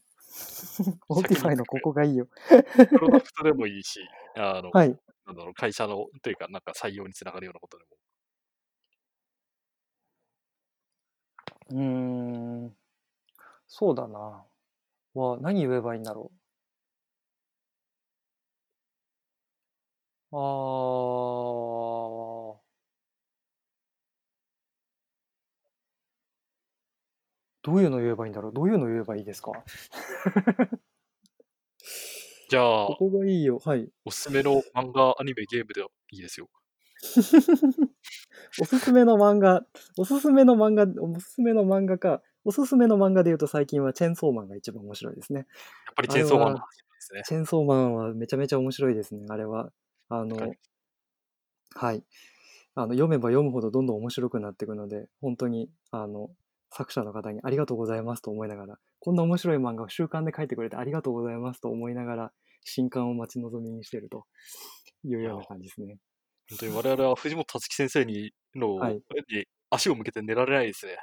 [1.10, 2.28] Autify のここがいいよ。
[2.90, 4.00] プロダクトでもいいし、
[4.38, 4.98] あの、 はい。
[5.26, 7.90] なんだろう会社の、というか、なんか採用につながるようなことでも。
[11.72, 11.78] うー
[12.68, 12.76] ん、
[13.68, 14.46] そうだな。
[15.14, 16.36] は、何言えばいいんだろう。
[20.32, 20.40] あー、
[27.70, 28.54] どういうの言えばいいんだろう？
[28.54, 29.52] どういうの言えばいいですか？
[32.50, 33.60] じゃあこ、こがいいよ。
[33.64, 33.90] はい。
[34.06, 36.50] おすすめの漫画、アニメ、ゲームでいいですよ。
[38.60, 39.66] おすすめの漫画、
[39.98, 45.40] おすすめの漫画、おすすめの漫画か、おすすめの漫画で言うと最近はチェーンソーマンが一番面白いですね。
[45.40, 45.46] や
[45.92, 46.62] っぱりチェーンソーマンで
[47.00, 47.22] すね。
[47.26, 49.72] チェーンソーマンはめちゃめちゃ面白いですね、あれは。
[50.10, 50.60] あの、はい
[51.76, 52.04] はい。
[52.74, 56.32] あの、読めば読むほどどんどん面白くなっていくので、本当に、あの、
[56.72, 62.32] 作者の方にありがとうございますと思いながら、こんな面白い漫画を習慣で書いてくれてありがとうございますと思いながら、
[62.64, 64.26] 新刊を待ち望みにしていると
[65.04, 65.98] いうような感じですね。
[66.50, 70.98] 本当に我々は藤本達樹先生にの、はいに足を向けて寝られないですね。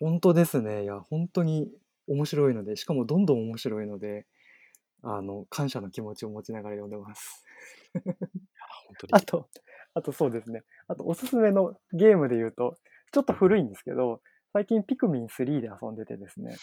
[0.00, 0.82] 本当ですね。
[0.82, 1.68] いや、本当に
[2.08, 4.26] 面白いので、しかもどんどん面白いので、
[5.02, 7.44] あの、感謝の気持ちを持ちながら読んでます。
[7.94, 8.04] 本
[8.98, 9.12] 当に。
[9.12, 9.48] あと、
[9.94, 10.62] あとそうですね。
[10.88, 12.76] あと、おすすめのゲームで言うと、
[13.12, 14.20] ちょっと古いんですけど、
[14.58, 16.56] 最近ピクミン3で遊んでてですね。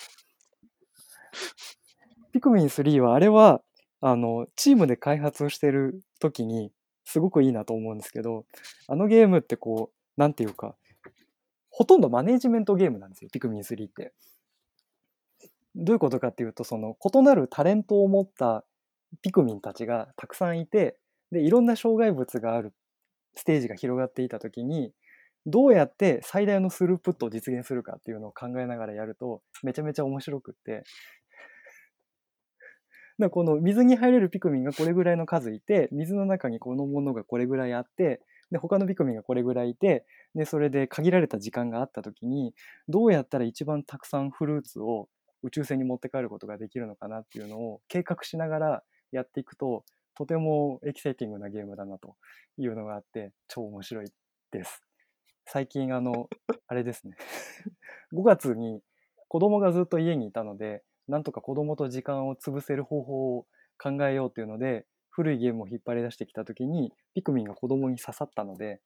[2.33, 3.61] ピクミン3は、あれは、
[4.01, 6.73] あの、チームで開発をしてる時に、
[7.05, 8.45] すごくいいなと思うんですけど、
[8.89, 10.75] あのゲームってこう、なんていうか、
[11.69, 14.11] ほとんどマネージメントゲームなんですよ、ピクミン3って。
[15.75, 18.65] どういうことかっていうと、その異なるタレントを持った
[19.21, 20.97] ピクミンたちがたくさんいて、
[21.31, 22.73] で、いろんな障害物がある
[23.35, 24.91] ステージが広がっていたときに、
[25.45, 30.83] どうやって最大のスループットを実現するかっていうのを考えながらやると、めちゃめちゃ面白くって、
[33.19, 38.21] だこの水に入れるピクミンがこれぐらいの数いて、水の中にこのものがこれぐらいあって、
[38.51, 42.53] で、他のピクミンがこれぐらいいて、で、それで限られた時間があったときに、
[42.87, 45.07] どうやったら一番たくさんフルーツを
[45.43, 49.83] 宇宙船に持って帰ることができるのかなっていうのを計画しながらやっていくと、
[50.15, 52.15] とてもエキサイティングなゲームだなと
[52.57, 54.11] いうのがあって、超面白い
[54.51, 54.84] です。
[55.45, 56.29] 最近、あの、
[56.67, 57.15] あれですね。
[58.13, 58.81] 5月に
[59.27, 63.45] 子供がずっと家にいたので、なんとか子供と時間を潰せる方法を
[63.77, 68.81] 考えようっていうので、古いゲームを引っ張り出してきたときに、ピクミンが子供に刺さったので、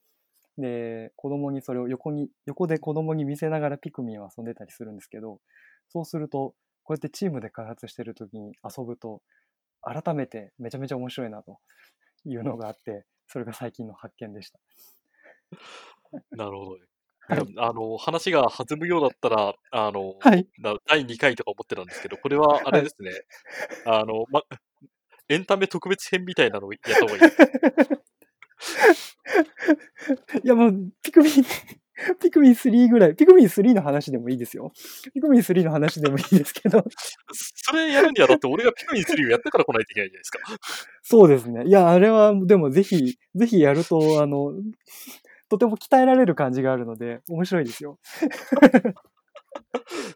[0.57, 5.39] で、子供にそれを横に、横で子供に見せながらピクミンを遊んでたりするんですけど、
[5.87, 9.21] そうすると、こうやってチームで開発してるときに遊ぶと、
[9.81, 11.59] 改めてめちゃめちゃ面白いなと
[12.25, 14.59] いうのがあって、それが最近の発見でした。
[16.31, 16.81] なるほどね。
[16.81, 20.47] はい あの、話が弾むようだったら、あの、はい。
[20.57, 23.11] な第2回とか思ってたんですけど、これはあれですね。
[23.85, 24.41] あの、ま、
[25.29, 27.21] エンタメ特別編みたいなのをやった方がいい。
[30.43, 31.33] いやもう、ピクミン、
[32.19, 34.71] ピクミン3ぐらい、ピクミン3の話でもいいですよ。
[35.13, 36.83] ピクミン3の話でもいいですけど、
[37.33, 40.39] それやるにはだって俺がピクミン3をやってから来ないといけないじゃないですか。
[41.03, 41.65] そうですね。
[41.65, 44.53] いや、あれは、でもぜひ、ぜひやると、あの、
[45.49, 47.97] とても鍛えられる感じがあるので、面白いですよ。
[48.61, 48.69] わ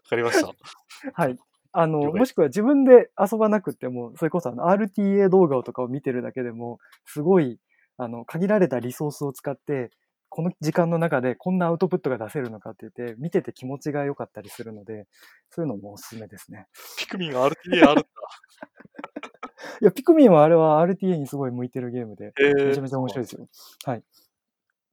[0.08, 0.52] かりました。
[1.12, 1.38] はい。
[1.72, 7.58] あの、もしくは自分で遊ばなくても、それこそあの RTA 動画とかを見てるだけでも、すごい、
[7.96, 9.90] あの、限られたリソースを使って、
[10.28, 15.06] この時間の中でこんなアウトプットが出せるのかって言って、見てて気持ちが良かったりするので、
[15.50, 16.68] そういうのもおすすめですね。
[16.96, 18.04] ピクミンが RTA あるんだ。
[19.80, 23.48] いや、ピクミンはあれは RTA にすごい向いてるゲームで、えーめちゃめちゃ面白いですよ。
[23.84, 24.02] はい。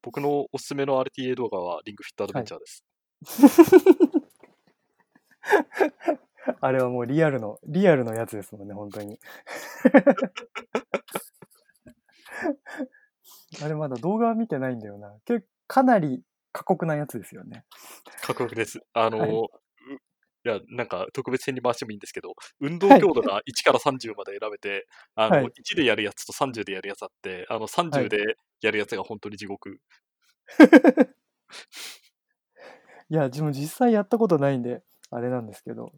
[0.02, 2.84] 僕のおすすめの RTA 動画はリングフィットアドベンチャーです。
[6.60, 9.20] あれはもうリアルの、リアルのやつですもんね、本当に。
[13.62, 15.14] あれまだ動画は見てないんだよな。
[15.26, 17.66] けかなり過酷なやつですよね。
[18.22, 18.82] かっこよくです。
[18.94, 19.48] あの、はいう
[20.44, 29.80] いや、なんか特別編に回してもいいんですけど、運動強度が1から30まで選べて、あの、はい1でやるやつと30でやるやつあって、あの、30でやるやつが本当に地獄。
[33.10, 34.82] いや、自分実際やったことないんで、
[35.12, 35.92] あれなんですけど、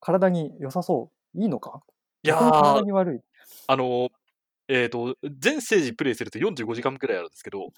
[0.00, 1.40] 体に良さそう。
[1.40, 1.82] いいのか？
[2.22, 3.20] いや体ー、に悪い。
[3.66, 4.10] あの、
[4.68, 7.72] えっ、と、全ステージプレイすると45時間くらいあるんですけど、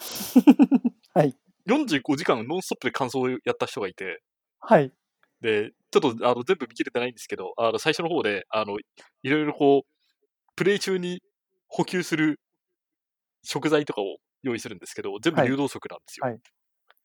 [1.15, 1.35] はい。
[1.67, 4.23] 45時間ノンストップで感想をやった人がいて、
[4.59, 4.93] はい。
[5.41, 8.79] で、ちょっとあの全部見切れてないんですけど、あの最初の方で、あの、
[9.23, 9.89] いろいろこう、
[10.57, 11.23] プレイ中に
[11.69, 12.41] 補給する
[13.43, 16.27] 食材とかを用意するんですけど、全部はい流動食なんですよ。
[16.27, 16.41] はい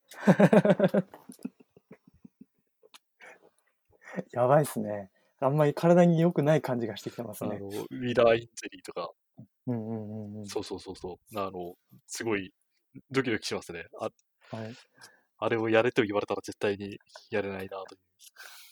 [4.32, 5.10] やばいっすね。
[5.40, 7.58] あんまり体に良くない感じがしてきてますね。
[7.58, 9.12] あのウィダーインゼリーとか、
[9.68, 10.48] うんうんうんうん。
[10.48, 11.76] そうそうそうそう、あの、
[12.08, 12.54] すごい
[13.12, 13.86] ドキドキしますね。
[14.00, 14.10] あ
[14.56, 14.76] はい、
[15.40, 16.98] あれをやれと言われたら絶対に
[17.30, 17.86] やれないなと。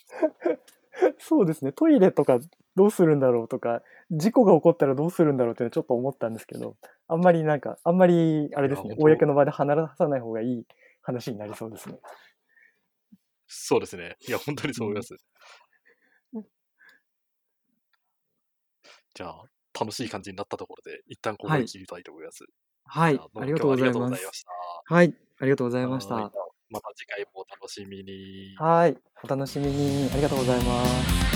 [1.19, 1.71] そうですね。
[1.71, 2.39] トイレとか
[2.75, 3.81] どうするんだろうとか、
[4.11, 6.77] 事故が起こったらどうするんだろうっていうのはちょっと思ったんですけど、
[7.07, 10.65] あんまりなんか、あんまりあれですね公の場で話さない方がいい
[11.01, 11.99] 話になりそうですね。
[13.47, 14.17] そうですね。
[14.27, 15.15] いや、本当にそう思います。
[19.13, 19.43] じゃあ、
[19.79, 22.45] 楽しい感じになったところで、一旦ここはいで切りたいと思います。
[22.85, 24.51] はいありがとうござい今日はありがとうごますざいました。
[24.93, 26.42] はい、ありがとうございましはいた。
[26.73, 28.55] また次回もお楽しみに。
[28.57, 30.09] はい、お楽しみに。
[30.11, 31.32] ありがとうございます。